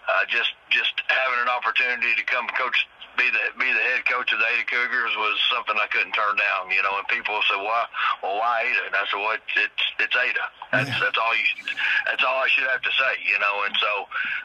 uh, 0.07 0.23
just 0.27 0.55
just 0.71 0.95
having 1.07 1.39
an 1.43 1.51
opportunity 1.51 2.15
to 2.15 2.23
come 2.23 2.47
coach, 2.55 2.87
be 3.17 3.27
the 3.33 3.43
be 3.57 3.67
the 3.73 3.85
head 3.91 4.05
coach 4.05 4.29
of 4.29 4.37
the 4.37 4.45
Ada 4.45 4.65
Cougars 4.69 5.13
was 5.17 5.35
something 5.49 5.73
I 5.75 5.89
couldn't 5.89 6.13
turn 6.13 6.37
down. 6.37 6.69
You 6.69 6.85
know, 6.85 6.95
and 7.01 7.05
people 7.09 7.35
say, 7.49 7.57
"Why? 7.57 7.89
Well, 8.21 8.37
why 8.37 8.69
Ada?" 8.69 8.81
And 8.87 8.95
I 8.95 9.03
said, 9.09 9.17
"Well, 9.17 9.33
it's 9.33 9.53
it's, 9.57 9.85
it's 9.97 10.15
Ada. 10.15 10.45
That's 10.71 10.89
yeah. 10.93 11.01
that's 11.01 11.17
all 11.17 11.33
you. 11.33 11.45
That's 12.05 12.23
all 12.23 12.37
I 12.37 12.47
should 12.53 12.69
have 12.69 12.85
to 12.85 12.93
say." 12.93 13.13
You 13.25 13.41
know, 13.41 13.65
and 13.65 13.73
so 13.81 13.91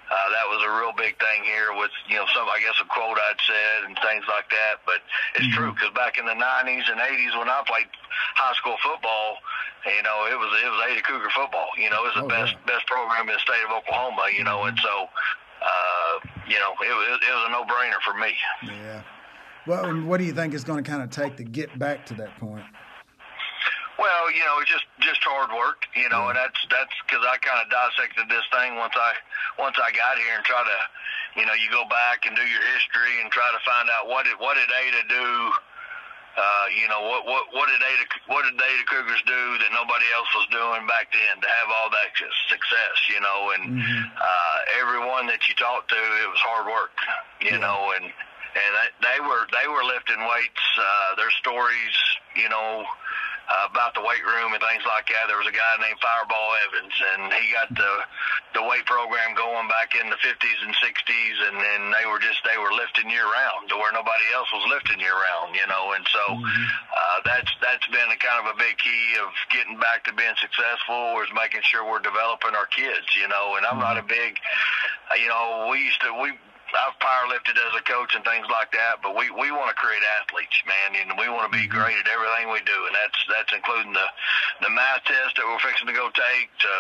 uh, 0.09 0.29
that 0.33 0.49
was 0.49 0.65
a 0.65 0.73
real 0.81 0.97
big 0.97 1.21
thing 1.21 1.45
here 1.45 1.77
with 1.77 1.93
you 2.09 2.17
know 2.17 2.27
some 2.33 2.49
I 2.49 2.59
guess 2.65 2.81
a 2.81 2.89
quote 2.89 3.21
I'd 3.21 3.41
said 3.45 3.79
and 3.87 3.95
things 4.01 4.25
like 4.27 4.49
that. 4.49 4.81
But 4.89 5.05
it's 5.37 5.47
mm-hmm. 5.53 5.57
true 5.57 5.71
because 5.77 5.93
back 5.93 6.17
in 6.17 6.25
the 6.25 6.37
'90s 6.37 6.89
and 6.89 6.97
'80s 6.97 7.37
when 7.37 7.53
I 7.53 7.61
played 7.69 7.93
high 8.35 8.57
school 8.57 8.81
football, 8.81 9.37
you 9.85 10.03
know, 10.03 10.31
it 10.31 10.39
was 10.39 10.51
it 10.63 10.71
was 10.73 10.81
Ada 10.89 11.03
Cougar 11.05 11.31
football. 11.37 11.69
You 11.77 11.91
know, 11.93 12.09
it 12.09 12.15
was 12.15 12.19
the 12.25 12.29
oh, 12.29 12.33
best 12.33 12.57
yeah. 12.57 12.73
best 12.73 12.89
program 12.89 13.29
in 13.29 13.35
the 13.37 13.43
state 13.45 13.63
of 13.69 13.73
Oklahoma. 13.75 14.33
You 14.33 14.45
know, 14.49 14.65
and 14.65 14.79
so 14.81 15.13
uh, 15.63 16.29
you 16.47 16.59
know, 16.59 16.73
it, 16.83 16.91
it, 16.91 17.23
it 17.23 17.33
was 17.33 17.45
a 17.49 17.53
no-brainer 17.53 18.01
for 18.05 18.19
me. 18.19 18.35
Yeah. 18.67 19.03
Well, 19.67 20.03
what 20.03 20.19
do 20.19 20.25
you 20.25 20.33
think 20.33 20.55
it's 20.55 20.65
going 20.65 20.83
to 20.83 20.89
kind 20.89 21.03
of 21.03 21.11
take 21.11 21.37
to 21.37 21.45
get 21.45 21.79
back 21.79 22.05
to 22.07 22.15
that 22.15 22.37
point? 22.39 22.65
Well, 23.99 24.33
you 24.35 24.43
know, 24.43 24.59
just 24.67 24.83
just 24.99 25.23
hard 25.23 25.55
work, 25.55 25.87
you 25.95 26.09
know, 26.11 26.27
and 26.27 26.35
that's 26.35 26.59
that's 26.67 26.91
because 27.07 27.23
I 27.23 27.39
kind 27.39 27.63
of 27.63 27.71
dissected 27.71 28.27
this 28.27 28.43
thing 28.51 28.75
once 28.75 28.99
I 28.99 29.15
once 29.63 29.79
I 29.79 29.95
got 29.95 30.19
here 30.19 30.35
and 30.35 30.43
try 30.43 30.59
to, 30.59 30.79
you 31.39 31.47
know, 31.47 31.55
you 31.55 31.71
go 31.71 31.87
back 31.87 32.27
and 32.27 32.35
do 32.35 32.43
your 32.43 32.65
history 32.75 33.23
and 33.23 33.31
try 33.31 33.47
to 33.55 33.63
find 33.63 33.87
out 33.95 34.11
what 34.11 34.27
did 34.27 34.35
what 34.43 34.59
did 34.59 34.67
Ada 34.67 35.07
do 35.07 35.53
uh, 36.33 36.67
you 36.73 36.89
know 36.89 37.05
what 37.05 37.27
what 37.29 37.45
what 37.53 37.69
did 37.69 37.81
Ada 37.81 38.05
what 38.33 38.43
did 38.49 38.57
Ada 38.57 38.85
Cougars 38.89 39.23
do 39.29 39.43
that 39.61 39.71
nobody 39.73 40.09
else 40.17 40.29
was 40.33 40.49
doing 40.49 40.89
back 40.89 41.13
then 41.13 41.41
to 41.41 41.49
have 41.49 41.69
all 41.69 41.93
that 41.93 42.09
success? 42.49 42.97
You 43.13 43.21
know, 43.21 43.53
and 43.53 43.77
mm-hmm. 43.77 44.03
uh, 44.17 44.59
everyone 44.81 45.29
that 45.29 45.45
you 45.45 45.55
talked 45.61 45.93
to, 45.93 46.01
it 46.01 46.29
was 46.33 46.41
hard 46.41 46.67
work. 46.67 46.97
You 47.45 47.61
yeah. 47.61 47.65
know, 47.65 47.93
and 48.01 48.09
and 48.09 48.73
they 49.05 49.19
were 49.21 49.45
they 49.53 49.69
were 49.69 49.85
lifting 49.85 50.21
weights. 50.25 50.65
Uh, 50.77 51.17
their 51.21 51.33
stories, 51.37 51.97
you 52.37 52.49
know, 52.49 52.85
uh, 53.49 53.67
about 53.71 53.95
the 53.95 54.05
weight 54.05 54.23
room 54.23 54.55
and 54.55 54.63
things 54.63 54.85
like 54.87 55.09
that. 55.11 55.27
There 55.27 55.39
was 55.39 55.49
a 55.49 55.55
guy 55.55 55.73
named 55.83 55.99
Fireball 55.99 56.51
Evans, 56.69 56.95
and 57.15 57.21
he 57.35 57.51
got 57.53 57.69
the 57.75 57.93
the 58.55 58.65
weight 58.69 58.85
program 58.85 59.33
going 59.33 59.67
back 59.67 59.97
in 59.97 60.13
the 60.13 60.21
50s 60.21 60.61
and 60.61 60.77
60s, 60.77 61.37
and 61.49 61.57
then 61.57 61.81
they 61.97 62.05
were 62.05 62.21
just 62.21 62.45
they 62.45 62.61
were 62.61 62.73
lifting 62.73 63.09
year 63.09 63.25
round 63.25 63.69
to 63.73 63.77
where 63.81 63.91
nobody 63.91 64.27
else 64.37 64.49
was 64.53 64.65
lifting 64.69 65.01
year 65.01 65.17
round, 65.17 65.57
you 65.57 65.67
know. 65.67 65.97
And 65.97 66.05
so 66.09 66.23
mm-hmm. 66.37 66.67
uh, 66.93 67.19
that's 67.25 67.51
that's 67.61 67.87
been 67.89 68.09
a 68.13 68.19
kind 68.21 68.45
of 68.45 68.55
a 68.55 68.57
big 68.57 68.77
key 68.79 69.19
of 69.21 69.33
getting 69.51 69.81
back 69.81 70.05
to 70.07 70.13
being 70.13 70.37
successful 70.39 71.19
is 71.25 71.31
making 71.35 71.65
sure 71.67 71.83
we're 71.83 72.05
developing 72.05 72.55
our 72.55 72.69
kids, 72.71 73.09
you 73.19 73.27
know. 73.27 73.57
And 73.57 73.67
I'm 73.67 73.81
not 73.81 73.99
a 73.99 74.05
big, 74.05 74.39
uh, 75.11 75.19
you 75.19 75.29
know, 75.29 75.69
we 75.71 75.83
used 75.83 76.01
to 76.05 76.13
we 76.21 76.37
I've 76.73 76.97
power 77.05 77.29
lifted 77.29 77.61
as 77.61 77.73
a 77.77 77.85
coach 77.85 78.17
and 78.17 78.25
things 78.25 78.49
like 78.49 78.73
that, 78.73 79.05
but 79.05 79.13
we 79.13 79.29
we 79.29 79.53
want 79.53 79.69
to 79.69 79.77
create 79.77 80.01
athletes, 80.25 80.57
man, 80.65 80.97
and 80.97 81.13
we 81.21 81.29
want 81.29 81.45
to 81.45 81.53
be 81.53 81.69
mm-hmm. 81.69 81.77
great 81.77 81.97
at 82.01 82.09
everything 82.09 82.49
we 82.49 82.65
do, 82.65 82.79
and 82.89 82.95
that's 82.97 83.21
that's 83.29 83.53
including 83.53 83.93
the 83.93 84.09
the 84.65 84.73
math 84.73 85.05
test 85.05 85.37
that 85.37 85.45
we're 85.45 85.61
fixing 85.61 85.85
to 85.85 85.93
go 85.93 86.09
take, 86.17 86.49
to 86.65 86.75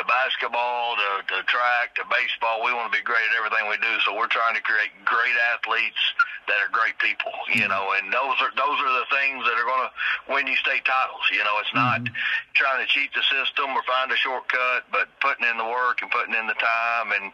to 0.00 0.02
basketball, 0.08 0.96
to, 0.96 1.10
to 1.28 1.36
track, 1.44 1.92
to 2.00 2.08
baseball. 2.08 2.64
We 2.64 2.72
want 2.72 2.88
to 2.88 2.94
be 2.96 3.04
great 3.04 3.24
at 3.28 3.36
everything 3.36 3.68
we 3.68 3.76
do, 3.84 3.92
so 4.08 4.16
we're 4.16 4.32
trying 4.32 4.56
to 4.56 4.64
create 4.64 4.96
great 5.04 5.36
athletes 5.52 6.00
that 6.48 6.60
are 6.60 6.72
great 6.72 6.96
people, 7.00 7.32
you 7.52 7.64
mm-hmm. 7.64 7.72
know, 7.72 7.92
and 8.00 8.08
those 8.08 8.36
are 8.40 8.52
those 8.56 8.78
are 8.80 8.94
the 8.96 9.08
things 9.12 9.44
that 9.44 9.60
are 9.60 9.68
going 9.68 9.84
to 9.84 9.92
win 10.32 10.44
you 10.48 10.56
state 10.56 10.88
titles. 10.88 11.24
You 11.28 11.44
know, 11.44 11.60
it's 11.60 11.76
not 11.76 12.00
mm-hmm. 12.00 12.16
trying 12.56 12.80
to 12.80 12.88
cheat 12.88 13.12
the 13.12 13.24
system 13.28 13.76
or 13.76 13.84
find 13.84 14.08
a 14.08 14.16
shortcut, 14.16 14.88
but 14.88 15.12
putting 15.20 15.44
in 15.44 15.60
the 15.60 15.68
work 15.68 16.00
and 16.00 16.08
putting 16.08 16.32
in 16.32 16.48
the 16.48 16.56
time 16.56 17.12
and 17.12 17.28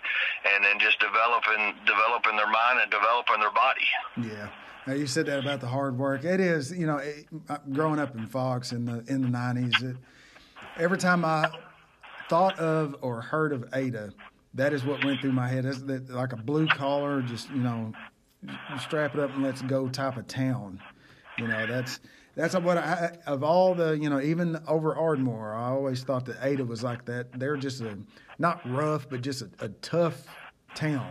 and 0.50 0.66
then 0.66 0.82
just 0.82 0.98
developing. 0.98 1.78
developing 1.86 1.98
developing 2.00 2.36
their 2.36 2.46
mind 2.46 2.80
and 2.82 2.90
developing 2.90 3.40
their 3.40 3.50
body. 3.50 4.30
Yeah. 4.34 4.48
Now 4.86 4.94
you 4.94 5.06
said 5.06 5.26
that 5.26 5.38
about 5.38 5.60
the 5.60 5.66
hard 5.66 5.98
work. 5.98 6.24
It 6.24 6.40
is, 6.40 6.72
you 6.72 6.86
know, 6.86 6.98
it, 6.98 7.26
uh, 7.48 7.58
growing 7.72 7.98
up 7.98 8.14
in 8.16 8.26
Fox 8.26 8.72
in 8.72 8.84
the 8.84 9.04
in 9.08 9.22
the 9.22 9.28
nineties. 9.28 9.74
Every 10.78 10.98
time 10.98 11.24
I 11.24 11.50
thought 12.28 12.58
of 12.58 12.96
or 13.02 13.20
heard 13.20 13.52
of 13.52 13.68
Ada, 13.74 14.12
that 14.54 14.72
is 14.72 14.84
what 14.84 15.04
went 15.04 15.20
through 15.20 15.32
my 15.32 15.48
head. 15.48 15.64
It's 15.66 15.80
like 16.10 16.32
a 16.32 16.36
blue 16.36 16.66
collar, 16.66 17.22
just 17.22 17.50
you 17.50 17.62
know, 17.62 17.92
strap 18.80 19.14
it 19.14 19.20
up 19.20 19.34
and 19.34 19.42
let's 19.42 19.62
go 19.62 19.88
type 19.88 20.16
of 20.16 20.26
town. 20.26 20.80
You 21.38 21.48
know, 21.48 21.66
that's 21.66 22.00
that's 22.34 22.54
what 22.54 22.78
I 22.78 23.18
of 23.26 23.42
all 23.44 23.74
the 23.74 23.92
you 23.92 24.08
know 24.08 24.20
even 24.20 24.58
over 24.66 24.96
Ardmore, 24.96 25.54
I 25.54 25.68
always 25.68 26.02
thought 26.02 26.24
that 26.26 26.36
Ada 26.42 26.64
was 26.64 26.82
like 26.82 27.04
that. 27.04 27.38
They're 27.38 27.56
just 27.56 27.82
a 27.82 27.98
not 28.38 28.60
rough, 28.68 29.08
but 29.10 29.20
just 29.20 29.42
a, 29.42 29.50
a 29.60 29.68
tough 29.68 30.24
town. 30.74 31.10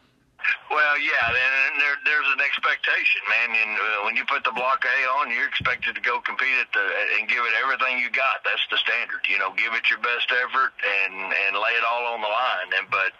Well, 0.71 0.95
yeah, 1.03 1.27
and 1.27 1.75
there, 1.83 1.99
there's 2.07 2.29
an 2.31 2.39
expectation, 2.39 3.19
man. 3.27 3.51
And 3.51 3.71
uh, 3.75 4.07
when 4.07 4.15
you 4.15 4.23
put 4.23 4.47
the 4.47 4.55
block 4.55 4.87
A 4.87 4.97
on, 5.19 5.27
you're 5.27 5.47
expected 5.47 5.99
to 5.99 6.03
go 6.03 6.23
compete 6.23 6.55
at 6.63 6.71
the 6.71 6.83
and 7.19 7.27
give 7.27 7.43
it 7.43 7.51
everything 7.59 7.99
you 7.99 8.07
got. 8.07 8.39
That's 8.47 8.63
the 8.71 8.79
standard, 8.79 9.19
you 9.27 9.35
know. 9.35 9.51
Give 9.59 9.75
it 9.75 9.91
your 9.91 9.99
best 9.99 10.31
effort 10.31 10.71
and 10.79 11.27
and 11.27 11.59
lay 11.59 11.75
it 11.75 11.83
all 11.83 12.15
on 12.15 12.23
the 12.23 12.31
line. 12.31 12.69
And 12.79 12.87
but 12.87 13.11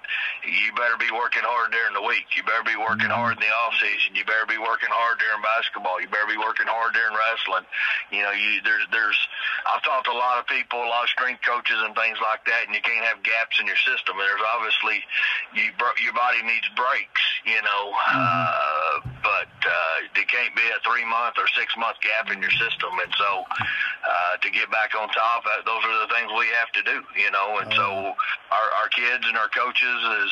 you 0.47 0.71
better 0.79 0.95
be 0.95 1.11
working 1.11 1.43
hard 1.43 1.75
during 1.75 1.91
the 1.91 2.05
week. 2.07 2.31
You 2.39 2.47
better 2.47 2.63
be 2.63 2.79
working 2.79 3.11
hard 3.11 3.35
in 3.35 3.43
the 3.43 3.51
off 3.51 3.75
season. 3.83 4.15
You 4.15 4.23
better 4.23 4.47
be 4.47 4.59
working 4.59 4.91
hard 4.91 5.19
during 5.19 5.43
basketball. 5.43 5.99
You 5.99 6.07
better 6.07 6.31
be 6.31 6.39
working 6.39 6.71
hard 6.71 6.95
during 6.95 7.11
wrestling. 7.11 7.67
You 8.15 8.23
know, 8.23 8.31
you 8.31 8.63
there's 8.63 8.87
there's 8.95 9.19
I've 9.67 9.83
talked 9.83 10.07
to 10.07 10.15
a 10.15 10.19
lot 10.19 10.39
of 10.39 10.47
people, 10.47 10.79
a 10.79 10.87
lot 10.87 11.03
of 11.03 11.11
strength 11.11 11.43
coaches 11.43 11.83
and 11.83 11.91
things 11.99 12.15
like 12.23 12.47
that, 12.47 12.71
and 12.71 12.71
you 12.71 12.79
can't 12.79 13.03
have 13.11 13.19
gaps 13.27 13.59
in 13.59 13.67
your 13.67 13.79
system. 13.83 14.15
And 14.15 14.23
there's 14.23 14.45
obviously 14.55 15.03
you 15.51 15.75
your 15.99 16.15
body 16.15 16.47
needs 16.47 16.71
breaks 16.79 17.10
you 17.45 17.61
know. 17.61 17.83
Mm-hmm. 17.91 18.21
Uh, 18.21 19.11
but 19.21 19.53
uh, 19.65 20.19
it 20.19 20.27
can't 20.27 20.55
be 20.55 20.65
a 20.73 20.79
three 20.81 21.05
month 21.05 21.37
or 21.37 21.47
six 21.57 21.73
month 21.77 21.97
gap 22.01 22.31
in 22.33 22.41
your 22.41 22.51
system, 22.51 22.91
and 22.97 23.11
so 23.17 23.45
uh, 23.47 24.37
to 24.41 24.49
get 24.49 24.69
back 24.71 24.93
on 24.97 25.09
top, 25.09 25.45
uh, 25.45 25.61
those 25.65 25.81
are 25.85 25.97
the 26.05 26.09
things 26.13 26.29
we 26.33 26.49
have 26.57 26.71
to 26.73 26.81
do, 26.83 26.97
you 27.17 27.31
know. 27.31 27.61
And 27.61 27.69
so 27.73 27.85
uh-huh. 27.85 28.55
our 28.57 28.67
our 28.81 28.89
kids 28.89 29.23
and 29.25 29.37
our 29.37 29.49
coaches 29.49 29.99
is 30.25 30.31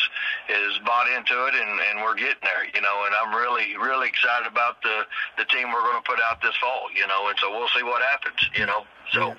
is 0.49 0.73
bought 0.85 1.07
into 1.09 1.35
it, 1.47 1.53
and 1.53 1.71
and 1.89 2.01
we're 2.01 2.17
getting 2.17 2.43
there, 2.43 2.65
you 2.73 2.81
know. 2.81 3.05
And 3.05 3.13
I'm 3.13 3.33
really 3.33 3.77
really 3.77 4.07
excited 4.09 4.47
about 4.49 4.81
the 4.81 5.05
the 5.37 5.45
team 5.45 5.69
we're 5.71 5.85
going 5.85 6.01
to 6.01 6.07
put 6.07 6.19
out 6.25 6.41
this 6.41 6.55
fall, 6.57 6.89
you 6.95 7.07
know. 7.07 7.29
And 7.29 7.37
so 7.39 7.51
we'll 7.51 7.71
see 7.75 7.83
what 7.83 8.01
happens, 8.01 8.39
you 8.57 8.65
know. 8.65 8.85
So. 9.11 9.35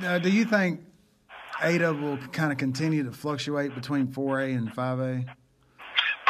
Now, 0.00 0.18
do 0.18 0.30
you 0.30 0.44
think 0.44 0.80
Ada 1.62 1.92
will 1.92 2.16
kind 2.32 2.52
of 2.52 2.58
continue 2.58 3.02
to 3.04 3.12
fluctuate 3.12 3.74
between 3.74 4.08
4A 4.08 4.56
and 4.56 4.72
5A? 4.72 5.26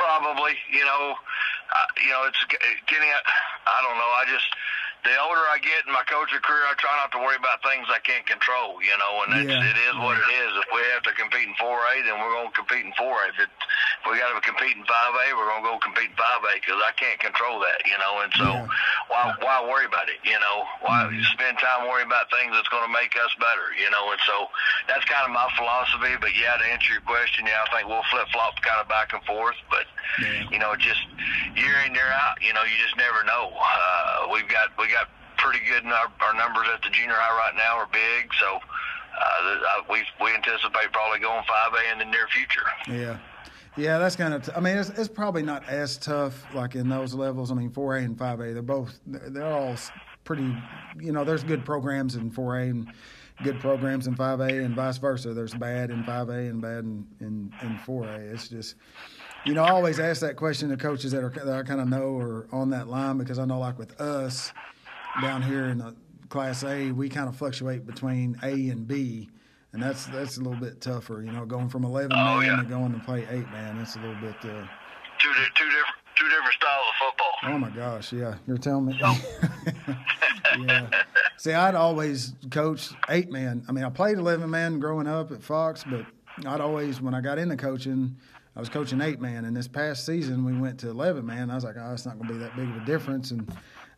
Probably. 0.01 0.57
You 0.73 0.85
know, 0.85 1.15
uh, 1.15 1.89
you 2.01 2.11
know, 2.11 2.25
it's 2.25 2.41
getting. 2.89 3.13
I 3.13 3.79
don't 3.85 3.99
know. 4.01 4.11
I 4.17 4.25
just 4.33 4.49
the 5.01 5.15
older 5.17 5.41
I 5.49 5.57
get 5.65 5.89
in 5.89 5.93
my 5.97 6.05
coaching 6.05 6.45
career, 6.45 6.61
I 6.69 6.77
try 6.77 6.93
not 7.01 7.09
to 7.17 7.21
worry 7.25 7.41
about 7.41 7.65
things 7.65 7.89
I 7.89 8.05
can't 8.05 8.25
control, 8.29 8.77
you 8.85 8.93
know, 9.01 9.25
and 9.25 9.33
that's, 9.33 9.49
yeah. 9.49 9.73
it 9.73 9.79
is 9.89 9.95
what 9.97 10.21
it 10.21 10.29
is. 10.45 10.51
If 10.61 10.69
we 10.69 10.85
have 10.93 11.05
to 11.09 11.13
compete 11.17 11.49
in 11.49 11.57
4A, 11.57 12.05
then 12.05 12.21
we're 12.21 12.37
going 12.37 12.53
to 12.53 12.57
compete 12.57 12.85
in 12.85 12.93
4A. 13.01 13.33
If, 13.33 13.49
it, 13.49 13.51
if 13.51 14.05
we 14.05 14.21
got 14.21 14.37
to 14.37 14.45
compete 14.45 14.77
in 14.77 14.85
5A, 14.85 15.25
we're 15.33 15.49
going 15.49 15.65
to 15.65 15.69
go 15.73 15.81
compete 15.81 16.13
in 16.13 16.19
5A 16.21 16.53
because 16.61 16.81
I 16.85 16.93
can't 17.01 17.17
control 17.17 17.65
that, 17.65 17.81
you 17.89 17.97
know, 17.97 18.21
and 18.21 18.31
so 18.37 18.49
yeah. 18.53 18.69
why, 19.09 19.23
why 19.41 19.57
worry 19.65 19.89
about 19.89 20.13
it, 20.13 20.21
you 20.21 20.37
know? 20.37 20.69
Why 20.85 21.09
mm-hmm. 21.09 21.25
spend 21.33 21.57
time 21.57 21.89
worrying 21.89 22.09
about 22.13 22.29
things 22.29 22.53
that's 22.53 22.69
going 22.69 22.85
to 22.85 22.93
make 22.93 23.17
us 23.17 23.33
better, 23.41 23.73
you 23.81 23.89
know, 23.89 24.13
and 24.13 24.21
so 24.29 24.53
that's 24.85 25.09
kind 25.09 25.25
of 25.25 25.33
my 25.33 25.49
philosophy. 25.57 26.21
But 26.21 26.37
yeah, 26.37 26.61
to 26.61 26.65
answer 26.69 26.93
your 26.93 27.05
question, 27.09 27.49
yeah, 27.49 27.65
I 27.65 27.67
think 27.73 27.89
we'll 27.89 28.05
flip 28.13 28.29
flop 28.37 28.61
kind 28.61 28.85
of 28.85 28.87
back 28.93 29.17
and 29.17 29.25
forth, 29.25 29.57
but, 29.73 29.89
yeah. 30.21 30.45
you 30.53 30.61
know, 30.61 30.77
just 30.77 31.01
year 31.57 31.81
in, 31.89 31.97
year 31.97 32.13
out, 32.13 32.37
you 32.45 32.53
know, 32.53 32.69
you 32.69 32.77
just 32.77 33.01
never 33.01 33.25
know. 33.25 33.49
Uh, 33.57 34.29
we've 34.29 34.49
got, 34.53 34.77
we 34.77 34.90
got 34.91 35.09
pretty 35.39 35.65
good. 35.67 35.85
Our, 35.87 36.13
our 36.21 36.35
numbers 36.35 36.67
at 36.75 36.83
the 36.83 36.91
junior 36.91 37.17
high 37.17 37.37
right 37.37 37.57
now 37.57 37.79
are 37.79 37.89
big, 37.91 38.33
so 38.39 38.61
uh, 39.21 39.83
we 39.91 40.03
we 40.23 40.35
anticipate 40.35 40.93
probably 40.93 41.19
going 41.19 41.43
5A 41.45 41.93
in 41.93 41.99
the 41.99 42.05
near 42.05 42.29
future. 42.29 42.67
Yeah. 42.89 43.19
Yeah, 43.77 43.99
that's 43.99 44.17
kind 44.17 44.35
of. 44.35 44.45
T- 44.45 44.53
I 44.55 44.61
mean, 44.61 44.77
it's, 44.77 44.91
it's 44.91 45.09
probably 45.09 45.43
not 45.43 45.67
as 45.69 45.97
tough 45.97 46.45
like 46.55 46.75
in 46.75 46.89
those 46.89 47.15
levels. 47.15 47.53
I 47.53 47.55
mean, 47.55 47.71
4A 47.71 48.05
and 48.05 48.19
5A, 48.19 48.53
they're 48.53 48.63
both 48.63 48.99
they're 49.07 49.47
all 49.47 49.77
pretty. 50.25 50.55
You 50.99 51.13
know, 51.13 51.25
there's 51.25 51.45
good 51.45 51.65
programs 51.65 52.17
in 52.17 52.31
4A 52.31 52.71
and 52.71 52.93
good 53.45 53.61
programs 53.61 54.07
in 54.09 54.17
5A, 54.17 54.65
and 54.65 54.75
vice 54.75 54.99
versa. 54.99 55.33
There's 55.33 55.55
bad 55.55 55.91
in 55.91 56.03
5A 56.03 56.51
and 56.51 56.61
bad 56.61 56.85
in 56.85 57.07
in, 57.21 57.55
in 57.63 57.79
4A. 57.87 58.33
It's 58.35 58.49
just 58.49 58.75
you 59.47 59.55
know, 59.55 59.63
I 59.63 59.71
always 59.71 60.01
ask 60.01 60.21
that 60.21 60.37
question 60.37 60.69
to 60.71 60.77
coaches 60.77 61.13
that 61.13 61.23
are 61.23 61.31
that 61.31 61.55
I 61.55 61.63
kind 61.63 61.81
of 61.81 61.89
know 61.89 62.19
are 62.19 62.49
on 62.53 62.71
that 62.71 62.89
line 62.89 63.19
because 63.19 63.39
I 63.39 63.45
know, 63.45 63.61
like 63.61 63.79
with 63.79 63.99
us 64.01 64.53
down 65.21 65.43
here 65.43 65.67
in 65.67 65.79
the 65.79 65.95
Class 66.29 66.63
A, 66.63 66.93
we 66.93 67.09
kind 67.09 67.29
of 67.29 67.37
fluctuate 67.37 67.87
between 67.87 68.39
A 68.43 68.69
and 68.69 68.87
B, 68.87 69.29
and 69.73 69.83
that's 69.83 70.07
that's 70.07 70.37
a 70.37 70.41
little 70.41 70.61
bit 70.61 70.81
tougher. 70.81 71.23
You 71.25 71.33
know, 71.33 71.45
going 71.45 71.69
from 71.69 71.85
11 71.85 72.13
oh, 72.13 72.39
man 72.39 72.45
yeah. 72.45 72.57
to 72.57 72.63
going 72.65 72.93
to 72.93 73.01
play 73.01 73.27
eight 73.31 73.51
man, 73.51 73.79
that's 73.79 73.97
a 73.97 73.99
little 73.99 74.21
bit. 74.21 74.37
Uh, 74.39 74.67
two 75.19 75.33
di- 75.33 75.51
two 75.57 75.65
different 75.65 75.97
two 76.17 76.29
different 76.29 76.55
styles 76.55 76.87
of 76.89 76.95
football. 77.09 77.33
Oh 77.45 77.59
my 77.59 77.71
gosh, 77.71 78.13
yeah, 78.13 78.37
you're 78.47 78.59
telling 78.59 78.87
me. 78.87 79.01
yeah. 80.67 80.89
See, 81.37 81.53
I'd 81.53 81.75
always 81.75 82.35
coach 82.51 82.91
eight 83.09 83.31
man. 83.31 83.65
I 83.69 83.73
mean, 83.73 83.85
I 83.85 83.91
played 83.91 84.19
11 84.19 84.49
man 84.49 84.79
growing 84.79 85.09
up 85.09 85.33
at 85.33 85.43
Fox, 85.43 85.83
but 85.83 86.07
I'd 86.47 86.61
always 86.61 87.01
when 87.01 87.15
I 87.15 87.21
got 87.21 87.39
into 87.39 87.57
coaching 87.57 88.17
I 88.57 88.61
was 88.61 88.69
coaching 88.69 89.01
eight 89.01 89.21
man, 89.21 89.45
and 89.45 89.57
this 89.57 89.69
past 89.69 90.05
season 90.05 90.45
we 90.45 90.53
went 90.53 90.81
to 90.81 90.91
eleven 90.91 91.25
man. 91.25 91.51
I 91.51 91.55
was 91.55 91.65
like, 91.65 91.77
oh, 91.79 91.93
it's 91.93 92.05
not 92.05 92.19
going 92.19 92.29
to 92.29 92.35
be 92.35 92.41
that 92.41 92.57
big 92.57 92.69
of 92.69 92.77
a 92.77 92.85
difference. 92.85 93.31
And 93.31 93.51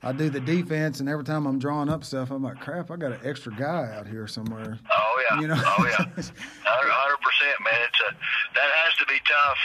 I 0.04 0.12
do 0.12 0.28
the 0.30 0.40
defense, 0.40 0.98
and 0.98 1.08
every 1.08 1.24
time 1.24 1.46
I'm 1.46 1.60
drawing 1.60 1.88
up 1.88 2.02
stuff, 2.02 2.32
I'm 2.32 2.42
like, 2.42 2.58
crap, 2.58 2.90
I 2.90 2.96
got 2.96 3.12
an 3.12 3.20
extra 3.24 3.52
guy 3.54 3.94
out 3.94 4.08
here 4.08 4.26
somewhere. 4.26 4.78
Oh 4.90 5.24
yeah, 5.30 5.40
you 5.40 5.46
know, 5.46 5.54
oh 5.56 5.86
yeah, 5.86 6.04
hundred 6.64 7.20
percent, 7.22 7.56
man. 7.62 7.80
It's 7.86 8.00
a 8.00 8.14
that 8.54 8.70
has 8.82 8.94
to 8.98 9.06
be 9.06 9.18
tough 9.24 9.58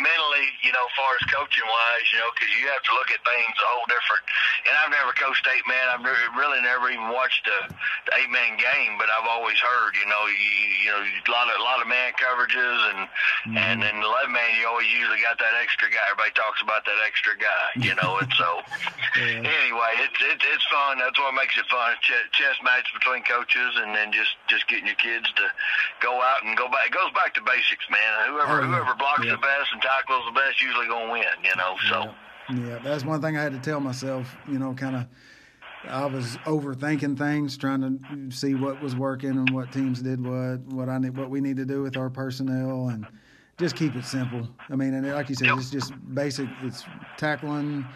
mentally, 0.00 0.46
you 0.62 0.72
know, 0.72 0.84
far 0.94 1.14
as 1.18 1.24
coaching 1.30 1.66
wise, 1.66 2.06
you 2.10 2.18
know, 2.22 2.30
because 2.34 2.50
you 2.56 2.66
have 2.70 2.82
to 2.82 2.92
look 2.94 3.10
at 3.10 3.20
things 3.22 3.54
a 3.58 3.66
whole 3.68 3.86
different. 3.86 4.24
And 4.66 4.74
I've 4.78 4.92
never 4.94 5.12
coached 5.14 5.44
eight 5.50 5.66
man. 5.66 5.84
I've 5.90 6.04
really 6.34 6.62
never 6.62 6.90
even 6.90 7.10
watched 7.10 7.46
a, 7.46 7.58
the 8.08 8.12
eight 8.18 8.30
man 8.30 8.58
game, 8.58 8.98
but 8.98 9.10
I've 9.10 9.26
always 9.26 9.58
heard, 9.58 9.94
you 9.98 10.06
know, 10.06 10.22
you, 10.26 10.52
you 10.86 10.90
know, 10.94 11.02
a 11.02 11.30
lot 11.30 11.50
of 11.50 11.58
a 11.58 11.64
lot 11.64 11.82
of 11.82 11.88
man 11.90 12.14
coverages, 12.16 12.78
and 12.94 13.00
mm-hmm. 13.06 13.56
and 13.58 13.76
then 13.82 13.98
eleven 14.00 14.32
man, 14.32 14.50
you 14.58 14.66
always 14.66 14.88
usually 14.90 15.20
got 15.20 15.38
that 15.38 15.54
extra 15.60 15.90
guy. 15.90 16.02
Everybody 16.10 16.34
talks 16.34 16.62
about 16.62 16.86
that 16.86 16.98
extra 17.06 17.34
guy, 17.36 17.64
you 17.78 17.94
know, 17.98 18.18
and 18.18 18.30
so 18.34 18.48
yeah. 19.18 19.42
anyway, 19.62 19.92
it's 20.02 20.18
it, 20.22 20.40
it's 20.42 20.66
fun. 20.70 20.98
That's 20.98 21.18
what 21.18 21.34
makes 21.34 21.56
it 21.58 21.66
fun. 21.66 21.94
Ch- 22.00 22.28
chess 22.32 22.56
match 22.62 22.86
between 22.94 23.22
coaches, 23.26 23.76
and 23.82 23.94
then 23.94 24.12
just 24.12 24.34
just 24.46 24.66
getting 24.68 24.86
your 24.86 24.98
kids 25.00 25.26
to 25.36 25.44
go 26.00 26.20
out 26.22 26.44
and 26.44 26.56
go 26.56 26.68
back. 26.68 26.88
It 26.88 26.94
goes 26.94 27.12
back 27.12 27.34
to 27.34 27.42
basics, 27.42 27.86
man. 27.90 28.32
Whoever 28.32 28.62
oh, 28.62 28.66
whoever 28.66 28.94
blocks 28.94 29.24
yeah. 29.24 29.36
the 29.36 29.42
best 29.42 29.72
and 29.72 29.82
tackles 29.88 30.24
the 30.26 30.32
best 30.32 30.60
usually 30.60 30.86
gonna 30.86 31.12
win. 31.12 31.24
You 31.42 31.56
know, 31.56 31.76
so. 31.90 32.14
Yeah, 32.50 32.78
that's 32.82 33.04
one 33.04 33.20
thing 33.20 33.36
I 33.36 33.42
had 33.42 33.52
to 33.52 33.58
tell 33.58 33.80
myself. 33.80 34.34
You 34.50 34.58
know, 34.58 34.74
kind 34.74 34.96
of. 34.96 35.06
I 35.84 36.06
was 36.06 36.36
overthinking 36.38 37.16
things, 37.16 37.56
trying 37.56 37.82
to 37.82 38.36
see 38.36 38.54
what 38.54 38.82
was 38.82 38.96
working 38.96 39.30
and 39.30 39.50
what 39.50 39.70
teams 39.72 40.02
did 40.02 40.20
what, 40.20 40.58
what 40.72 40.88
I 40.88 40.98
need, 40.98 41.16
what 41.16 41.30
we 41.30 41.40
need 41.40 41.56
to 41.56 41.64
do 41.64 41.82
with 41.82 41.96
our 41.96 42.10
personnel, 42.10 42.88
and 42.88 43.06
just 43.58 43.76
keep 43.76 43.94
it 43.94 44.04
simple. 44.04 44.48
I 44.68 44.74
mean, 44.74 44.92
and 44.94 45.06
like 45.06 45.28
you 45.28 45.36
said, 45.36 45.46
yep. 45.46 45.58
it's 45.58 45.70
just 45.70 45.92
basic. 46.14 46.48
It's 46.62 46.84
tackling, 47.16 47.86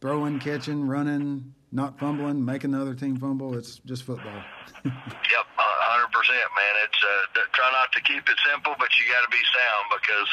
throwing, 0.00 0.38
catching, 0.38 0.86
running, 0.86 1.52
not 1.72 1.98
fumbling, 1.98 2.44
making 2.44 2.72
the 2.72 2.80
other 2.80 2.94
team 2.94 3.16
fumble. 3.16 3.56
It's 3.56 3.80
just 3.88 4.04
football. 4.04 4.44
yep, 4.84 5.46
hundred 5.56 6.12
percent, 6.12 6.44
man. 6.52 6.74
It's 6.84 7.00
uh, 7.00 7.48
try 7.56 7.72
not 7.72 7.88
to 7.96 8.00
keep 8.04 8.28
it 8.28 8.38
simple, 8.44 8.76
but 8.76 8.92
you 9.00 9.08
got 9.08 9.24
to 9.24 9.32
be 9.32 9.40
sound 9.40 9.84
because 9.88 10.30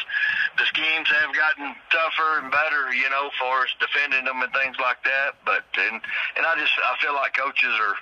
the 0.59 0.65
schemes 0.67 1.07
have 1.07 1.31
gotten 1.31 1.71
tougher 1.89 2.43
and 2.43 2.51
better, 2.51 2.91
you 2.91 3.07
know, 3.07 3.31
for 3.39 3.63
us 3.63 3.71
defending 3.79 4.27
them 4.27 4.43
and 4.43 4.51
things 4.51 4.75
like 4.83 4.99
that. 5.07 5.39
But 5.47 5.63
and 5.79 6.03
and 6.35 6.43
I 6.43 6.59
just 6.59 6.75
I 6.75 6.99
feel 6.99 7.15
like 7.15 7.31
coaches 7.39 7.71
are 7.71 7.95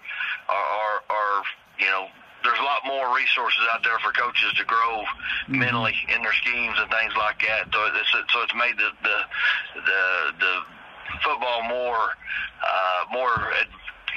are 0.49 0.67
are, 0.73 0.97
are 1.13 1.39
you 1.77 1.89
know 1.93 2.09
there's 2.41 2.57
a 2.57 2.65
lot 2.65 2.85
more 2.85 3.13
resources 3.13 3.61
out 3.69 3.83
there 3.83 3.97
for 3.99 4.13
coaches 4.17 4.53
to 4.57 4.65
grow 4.65 5.05
mm-hmm. 5.05 5.61
mentally 5.61 5.93
in 6.09 6.25
their 6.25 6.33
schemes 6.41 6.77
and 6.77 6.89
things 6.89 7.13
like 7.17 7.37
that. 7.45 7.69
So 7.69 7.79
it's 7.93 8.11
so 8.33 8.37
it's 8.41 8.57
made 8.57 8.77
the 8.81 8.89
the 9.05 9.17
the, 9.85 10.01
the 10.41 10.53
football 11.23 11.63
more 11.67 12.15
uh, 12.63 13.01
more 13.11 13.53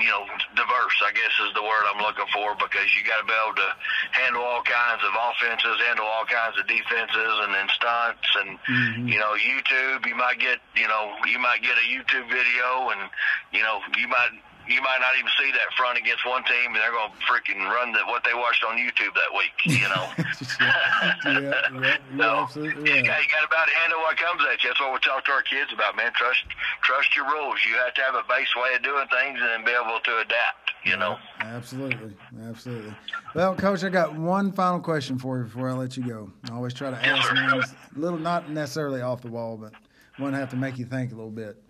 you 0.00 0.08
know, 0.08 0.24
diverse, 0.56 0.96
I 1.04 1.12
guess 1.12 1.34
is 1.44 1.52
the 1.52 1.62
word 1.62 1.84
I'm 1.92 2.00
looking 2.00 2.26
for, 2.32 2.56
because 2.56 2.88
you 2.96 3.04
got 3.04 3.20
to 3.20 3.26
be 3.28 3.36
able 3.36 3.56
to 3.60 3.70
handle 4.16 4.42
all 4.42 4.64
kinds 4.64 5.04
of 5.04 5.12
offenses, 5.12 5.76
handle 5.84 6.08
all 6.08 6.24
kinds 6.24 6.56
of 6.56 6.64
defenses, 6.64 7.34
and 7.44 7.52
then 7.52 7.68
stunts, 7.68 8.28
and 8.40 8.50
mm-hmm. 8.64 9.08
you 9.12 9.20
know, 9.20 9.36
YouTube. 9.36 10.08
You 10.08 10.16
might 10.16 10.40
get, 10.40 10.64
you 10.74 10.88
know, 10.88 11.12
you 11.28 11.38
might 11.38 11.60
get 11.60 11.76
a 11.76 11.84
YouTube 11.84 12.32
video, 12.32 12.96
and 12.96 13.12
you 13.52 13.60
know, 13.60 13.84
you 14.00 14.08
might 14.08 14.40
you 14.72 14.82
might 14.82 14.98
not 15.00 15.14
even 15.18 15.30
see 15.38 15.50
that 15.52 15.72
front 15.76 15.98
against 15.98 16.26
one 16.26 16.44
team, 16.44 16.72
and 16.72 16.76
they're 16.76 16.92
going 16.92 17.10
to 17.10 17.20
freaking 17.26 17.66
run 17.68 17.92
the, 17.92 18.00
what 18.06 18.24
they 18.24 18.34
watched 18.34 18.64
on 18.64 18.76
YouTube 18.76 19.12
that 19.14 19.32
week. 19.34 19.54
You 19.64 19.88
know. 19.88 20.04
yeah, 20.60 21.14
yeah, 21.26 21.96
yeah, 22.16 22.42
absolutely. 22.42 22.88
Yeah. 22.88 22.96
You, 22.96 23.04
got, 23.04 23.18
you 23.22 23.28
got 23.28 23.44
about 23.46 23.66
to 23.66 23.74
handle 23.74 23.98
what 24.00 24.16
comes 24.16 24.42
at 24.46 24.62
you. 24.62 24.70
That's 24.70 24.80
what 24.80 24.92
we 24.92 24.98
talk 25.00 25.24
to 25.26 25.32
our 25.32 25.42
kids 25.42 25.72
about, 25.72 25.96
man. 25.96 26.12
Trust, 26.14 26.44
trust 26.82 27.14
your 27.16 27.26
rules. 27.26 27.58
You 27.68 27.76
have 27.82 27.94
to 27.94 28.02
have 28.02 28.14
a 28.14 28.24
base 28.28 28.50
way 28.56 28.74
of 28.74 28.82
doing 28.82 29.06
things, 29.08 29.38
and 29.40 29.48
then 29.48 29.64
be 29.64 29.72
able 29.72 29.98
to 29.98 30.12
adapt. 30.18 30.72
You 30.84 30.96
know. 30.96 31.18
Absolutely, 31.40 32.16
absolutely. 32.48 32.94
Well, 33.34 33.54
Coach, 33.54 33.84
I 33.84 33.90
got 33.90 34.16
one 34.16 34.52
final 34.52 34.80
question 34.80 35.18
for 35.18 35.38
you 35.38 35.44
before 35.44 35.68
I 35.68 35.74
let 35.74 35.96
you 35.96 36.06
go. 36.06 36.30
I 36.50 36.54
always 36.54 36.72
try 36.72 36.90
to 36.90 36.96
ask 36.96 37.34
yes, 37.34 37.74
a 37.94 37.98
little, 37.98 38.18
not 38.18 38.50
necessarily 38.50 39.02
off 39.02 39.20
the 39.20 39.28
wall, 39.30 39.58
but 39.58 39.72
one 40.16 40.32
have 40.32 40.50
to 40.50 40.56
make 40.56 40.78
you 40.78 40.86
think 40.86 41.12
a 41.12 41.14
little 41.14 41.30
bit. 41.30 41.62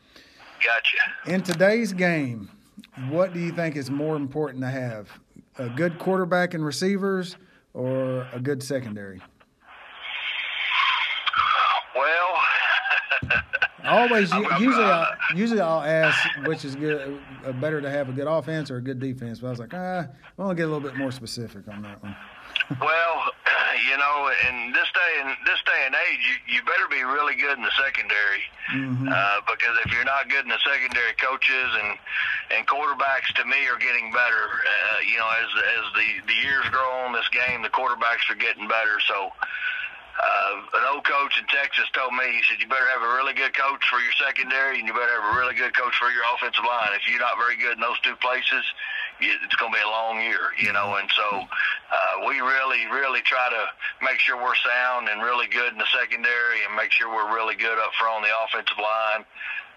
Gotcha. 0.64 1.34
In 1.34 1.42
today's 1.42 1.92
game, 1.92 2.50
what 3.08 3.32
do 3.32 3.40
you 3.40 3.52
think 3.52 3.76
is 3.76 3.90
more 3.90 4.16
important 4.16 4.62
to 4.62 4.68
have? 4.68 5.08
A 5.58 5.68
good 5.68 5.98
quarterback 5.98 6.54
and 6.54 6.64
receivers 6.64 7.36
or 7.74 8.26
a 8.32 8.40
good 8.40 8.62
secondary? 8.62 9.20
Well, 11.94 12.36
always 13.84 14.32
usually 14.60 14.84
I, 14.84 15.14
usually 15.34 15.60
I'll 15.60 15.82
ask 15.82 16.18
which 16.46 16.64
is 16.64 16.76
good 16.76 17.20
uh, 17.44 17.52
better 17.52 17.80
to 17.80 17.90
have 17.90 18.08
a 18.08 18.12
good 18.12 18.26
offense 18.26 18.70
or 18.70 18.76
a 18.76 18.82
good 18.82 19.00
defense. 19.00 19.40
But 19.40 19.48
I 19.48 19.50
was 19.50 19.58
like, 19.58 19.74
ah, 19.74 20.06
I 20.06 20.42
want 20.42 20.56
to 20.56 20.62
get 20.62 20.68
a 20.68 20.72
little 20.72 20.88
bit 20.88 20.96
more 20.96 21.10
specific 21.10 21.68
on 21.68 21.82
that 21.82 22.02
one. 22.02 22.16
Well, 22.80 23.14
you 23.82 23.96
know, 23.96 24.30
in 24.48 24.72
this 24.72 24.88
day 24.92 25.12
and 25.24 25.34
this 25.46 25.60
day 25.66 25.80
and 25.86 25.94
age, 25.94 26.22
you, 26.22 26.56
you 26.56 26.58
better 26.62 26.86
be 26.90 27.02
really 27.02 27.34
good 27.34 27.58
in 27.58 27.64
the 27.64 27.74
secondary 27.74 28.44
mm-hmm. 28.70 29.08
uh, 29.08 29.40
because 29.46 29.74
if 29.84 29.92
you're 29.92 30.06
not 30.06 30.28
good 30.28 30.44
in 30.44 30.52
the 30.52 30.62
secondary, 30.62 31.14
coaches 31.18 31.70
and 31.82 31.98
and 32.50 32.66
quarterbacks 32.66 33.30
to 33.34 33.44
me 33.44 33.66
are 33.70 33.78
getting 33.78 34.12
better. 34.12 34.44
Uh, 34.62 35.00
you 35.02 35.18
know, 35.18 35.30
as 35.30 35.50
as 35.50 35.84
the 35.94 36.08
the 36.26 36.38
years 36.42 36.64
grow 36.70 37.06
on 37.06 37.12
this 37.12 37.28
game, 37.32 37.62
the 37.62 37.72
quarterbacks 37.72 38.26
are 38.30 38.38
getting 38.38 38.68
better. 38.68 39.00
So. 39.06 39.32
Uh, 40.20 40.60
an 40.76 40.84
old 40.92 41.00
coach 41.00 41.32
in 41.40 41.46
Texas 41.48 41.88
told 41.96 42.12
me, 42.12 42.28
he 42.28 42.44
said, 42.44 42.60
you 42.60 42.68
better 42.68 42.84
have 42.92 43.00
a 43.00 43.08
really 43.16 43.32
good 43.32 43.56
coach 43.56 43.80
for 43.88 44.04
your 44.04 44.12
secondary 44.20 44.76
and 44.76 44.84
you 44.84 44.92
better 44.92 45.16
have 45.16 45.32
a 45.32 45.38
really 45.38 45.54
good 45.54 45.72
coach 45.72 45.96
for 45.96 46.12
your 46.12 46.20
offensive 46.36 46.60
line. 46.60 46.92
If 46.92 47.08
you're 47.08 47.24
not 47.24 47.40
very 47.40 47.56
good 47.56 47.80
in 47.80 47.80
those 47.80 47.96
two 48.04 48.12
places, 48.20 48.60
it's 49.18 49.56
going 49.56 49.72
to 49.72 49.76
be 49.76 49.82
a 49.82 49.90
long 49.90 50.20
year, 50.22 50.54
you 50.58 50.72
know. 50.72 50.96
And 50.96 51.08
so 51.10 51.26
uh, 51.42 52.26
we 52.26 52.40
really, 52.40 52.86
really 52.86 53.20
try 53.22 53.48
to 53.50 54.04
make 54.04 54.18
sure 54.18 54.36
we're 54.36 54.54
sound 54.54 55.08
and 55.08 55.22
really 55.22 55.46
good 55.46 55.72
in 55.72 55.78
the 55.78 55.90
secondary, 55.90 56.62
and 56.66 56.76
make 56.76 56.92
sure 56.92 57.08
we're 57.12 57.34
really 57.34 57.56
good 57.56 57.78
up 57.78 57.92
front 57.98 58.16
on 58.16 58.22
the 58.22 58.32
offensive 58.44 58.78
line. 58.78 59.24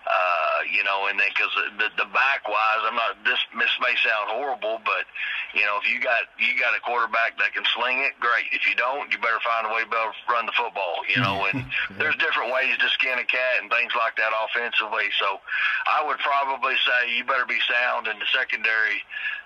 Uh, 0.03 0.67
you 0.67 0.83
know, 0.83 1.07
and 1.07 1.15
then 1.15 1.31
because 1.31 1.51
the 1.79 1.87
the 1.95 2.09
back 2.11 2.43
wise, 2.43 2.83
I'm 2.83 2.95
not. 2.95 3.15
This 3.23 3.39
this 3.55 3.71
may 3.79 3.95
sound 4.03 4.35
horrible, 4.35 4.83
but 4.83 5.07
you 5.55 5.63
know, 5.63 5.79
if 5.79 5.87
you 5.87 6.03
got 6.03 6.27
you 6.35 6.59
got 6.59 6.75
a 6.75 6.81
quarterback 6.83 7.39
that 7.39 7.55
can 7.55 7.63
sling 7.71 8.03
it, 8.03 8.11
great. 8.19 8.51
If 8.51 8.67
you 8.67 8.75
don't, 8.75 9.07
you 9.07 9.17
better 9.23 9.39
find 9.39 9.63
a 9.63 9.71
way 9.71 9.87
to 9.87 9.89
be 9.89 9.95
able 9.95 10.11
to 10.11 10.27
run 10.27 10.43
the 10.43 10.55
football. 10.59 11.07
You 11.07 11.23
know, 11.23 11.47
and 11.47 11.63
there's 12.03 12.19
different 12.19 12.51
ways 12.51 12.75
to 12.83 12.87
skin 12.91 13.15
a 13.15 13.23
cat 13.23 13.63
and 13.63 13.71
things 13.71 13.95
like 13.95 14.19
that 14.19 14.35
offensively. 14.35 15.07
So, 15.23 15.39
I 15.87 16.03
would 16.03 16.19
probably 16.19 16.75
say 16.83 17.15
you 17.15 17.23
better 17.23 17.47
be 17.47 17.63
sound 17.63 18.11
in 18.11 18.19
the 18.19 18.27
secondary 18.27 18.99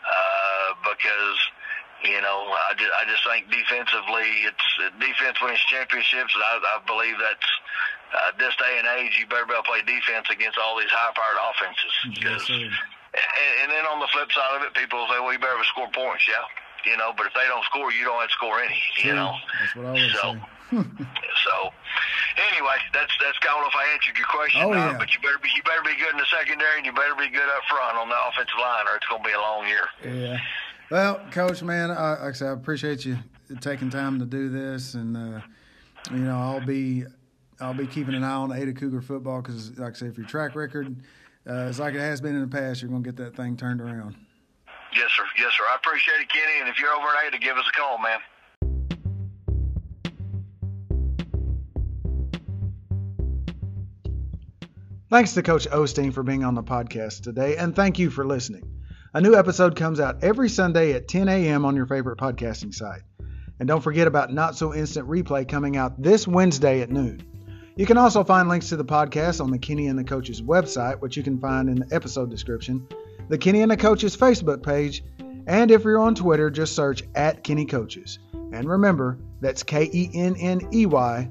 uh, 0.10 0.74
because 0.90 1.38
you 2.06 2.22
know, 2.22 2.54
I 2.54 2.78
just, 2.78 2.94
I 2.94 3.04
just 3.10 3.26
think 3.26 3.50
defensively, 3.50 4.46
it's 4.46 4.68
defense 5.02 5.42
wins 5.42 5.58
championships, 5.66 6.30
and 6.30 6.44
I, 6.46 6.62
I 6.62 6.78
believe 6.86 7.18
that's 7.18 7.50
uh, 8.14 8.32
this 8.40 8.56
day 8.56 8.80
and 8.80 8.88
age. 9.00 9.18
You 9.20 9.28
better 9.28 9.46
be 9.46 9.54
able 9.54 9.64
to 9.64 9.70
play 9.70 9.82
defense 9.84 10.28
against 10.32 10.58
all 10.58 10.78
these 10.78 10.92
high-powered 10.92 11.40
offenses. 11.52 11.94
Yes, 12.24 12.44
and, 12.50 13.52
and 13.64 13.68
then 13.72 13.86
on 13.88 14.00
the 14.00 14.10
flip 14.12 14.32
side 14.32 14.60
of 14.60 14.62
it, 14.64 14.74
people 14.74 15.08
say, 15.10 15.20
"Well, 15.20 15.34
you 15.34 15.40
better 15.40 15.60
score 15.66 15.90
points." 15.92 16.28
Yeah, 16.28 16.44
you 16.86 16.98
know, 16.98 17.12
but 17.16 17.28
if 17.28 17.34
they 17.34 17.48
don't 17.48 17.64
score, 17.66 17.92
you 17.92 18.06
don't 18.06 18.20
have 18.20 18.30
to 18.30 18.38
score 18.38 18.60
any. 18.60 18.80
You 19.04 19.16
know, 19.16 19.34
that's 19.60 19.76
what 19.76 19.86
I 19.86 19.90
always 19.90 20.14
so, 20.14 20.34
say. 20.34 20.58
so, 21.48 21.56
anyway, 22.52 22.78
that's 22.94 23.14
that's 23.20 23.40
kind 23.40 23.60
of 23.60 23.72
if 23.72 23.76
I 23.76 23.86
answered 23.94 24.18
your 24.18 24.28
question. 24.28 24.62
Oh, 24.64 24.74
yeah. 24.74 24.96
But 24.98 25.14
you 25.14 25.20
better 25.22 25.40
be 25.40 25.50
you 25.56 25.64
better 25.64 25.84
be 25.84 25.96
good 25.96 26.12
in 26.12 26.20
the 26.20 26.30
secondary, 26.30 26.78
and 26.78 26.86
you 26.86 26.94
better 26.94 27.16
be 27.16 27.30
good 27.30 27.48
up 27.48 27.64
front 27.70 27.98
on 27.98 28.10
the 28.10 28.20
offensive 28.30 28.60
line, 28.60 28.86
or 28.88 28.96
it's 28.96 29.08
going 29.08 29.24
to 29.24 29.28
be 29.28 29.36
a 29.36 29.42
long 29.42 29.68
year. 29.68 29.88
Yeah. 30.04 30.38
Well, 30.90 31.20
Coach, 31.32 31.64
man, 31.64 31.92
I, 31.92 32.12
like 32.12 32.20
I 32.20 32.32
said, 32.32 32.48
I 32.48 32.52
appreciate 32.52 33.04
you 33.06 33.18
taking 33.60 33.90
time 33.90 34.20
to 34.20 34.26
do 34.26 34.50
this, 34.50 34.94
and 34.94 35.18
uh, 35.18 35.42
you 36.12 36.20
know, 36.20 36.38
I'll 36.38 36.66
be 36.66 37.06
I'll 37.60 37.74
be 37.74 37.88
keeping 37.88 38.14
an 38.14 38.24
eye 38.24 38.34
on 38.34 38.52
Ada 38.52 38.74
Cougar 38.74 39.02
football 39.02 39.42
because, 39.42 39.78
like 39.80 39.96
I 39.96 39.98
said, 39.98 40.10
if 40.10 40.18
your 40.18 40.28
track 40.28 40.56
record 40.56 40.96
uh, 41.50 41.54
is 41.66 41.80
like 41.80 41.96
it 41.96 42.00
has 42.00 42.22
been 42.22 42.36
in 42.36 42.42
the 42.42 42.48
past, 42.48 42.82
you're 42.82 42.92
going 42.92 43.04
to 43.04 43.12
get 43.12 43.18
that 43.18 43.36
thing 43.36 43.58
turned 43.58 43.82
around. 43.82 44.16
Yes, 44.94 45.10
sir. 45.16 45.24
Yes, 45.38 45.52
sir. 45.58 45.64
I 45.72 45.76
appreciate 45.76 46.22
it, 46.22 46.30
Kenney. 46.30 46.60
And 46.60 46.70
if 46.70 46.80
you're 46.80 46.94
over 46.94 47.08
in 47.08 47.28
Ada, 47.28 47.38
give 47.40 47.58
us 47.58 47.66
a 47.68 47.80
call, 47.80 47.98
man. 47.98 48.20
Thanks 55.10 55.34
to 55.36 55.42
Coach 55.42 55.68
O'Steen 55.72 56.12
for 56.12 56.22
being 56.22 56.44
on 56.44 56.54
the 56.54 56.64
podcast 56.64 57.24
today, 57.24 57.56
and 57.56 57.74
thank 57.74 57.98
you 57.98 58.10
for 58.10 58.26
listening. 58.26 58.70
A 59.14 59.22
new 59.22 59.36
episode 59.36 59.78
comes 59.78 60.02
out 60.02 60.22
every 60.22 60.50
Sunday 60.50 60.92
at 60.94 61.08
10 61.08 61.30
a.m. 61.30 61.64
on 61.64 61.78
your 61.78 61.86
favorite 61.86 62.20
podcasting 62.20 62.74
site. 62.74 63.04
And 63.58 63.68
don't 63.68 63.82
forget 63.82 64.06
about 64.06 64.34
Not 64.34 64.58
So 64.58 64.76
Instant 64.76 65.08
Replay 65.08 65.48
coming 65.48 65.78
out 65.78 66.02
this 66.02 66.28
Wednesday 66.28 66.82
at 66.82 66.92
noon. 66.92 67.24
You 67.78 67.86
can 67.86 67.98
also 67.98 68.24
find 68.24 68.50
links 68.50 68.70
to 68.70 68.76
the 68.76 68.84
podcast 68.84 69.40
on 69.40 69.52
the 69.52 69.60
Kenney 69.60 69.86
and 69.86 70.00
the 70.00 70.04
Coaches 70.04 70.42
website, 70.42 71.00
which 71.00 71.16
you 71.16 71.22
can 71.22 71.40
find 71.40 71.70
in 71.70 71.76
the 71.76 71.96
episode 71.96 72.28
description, 72.32 72.88
the 73.30 73.38
Kenney 73.38 73.62
and 73.62 73.70
the 73.70 73.78
Coaches 73.78 74.18
Facebook 74.18 74.64
page, 74.64 75.04
and 75.46 75.70
if 75.70 75.84
you're 75.84 76.00
on 76.00 76.16
Twitter, 76.16 76.50
just 76.50 76.76
search 76.76 77.04
at 77.14 77.44
Kenney 77.44 77.68
Coaches. 77.68 78.18
And 78.34 78.68
remember, 78.68 79.20
that's 79.42 79.62
K 79.62 79.90
E 79.94 80.10
N 80.16 80.36
N 80.38 80.68
E 80.74 80.88
Y 80.88 81.30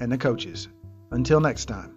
and 0.00 0.12
the 0.12 0.18
coaches. 0.18 0.68
Until 1.10 1.40
next 1.40 1.64
time. 1.64 1.96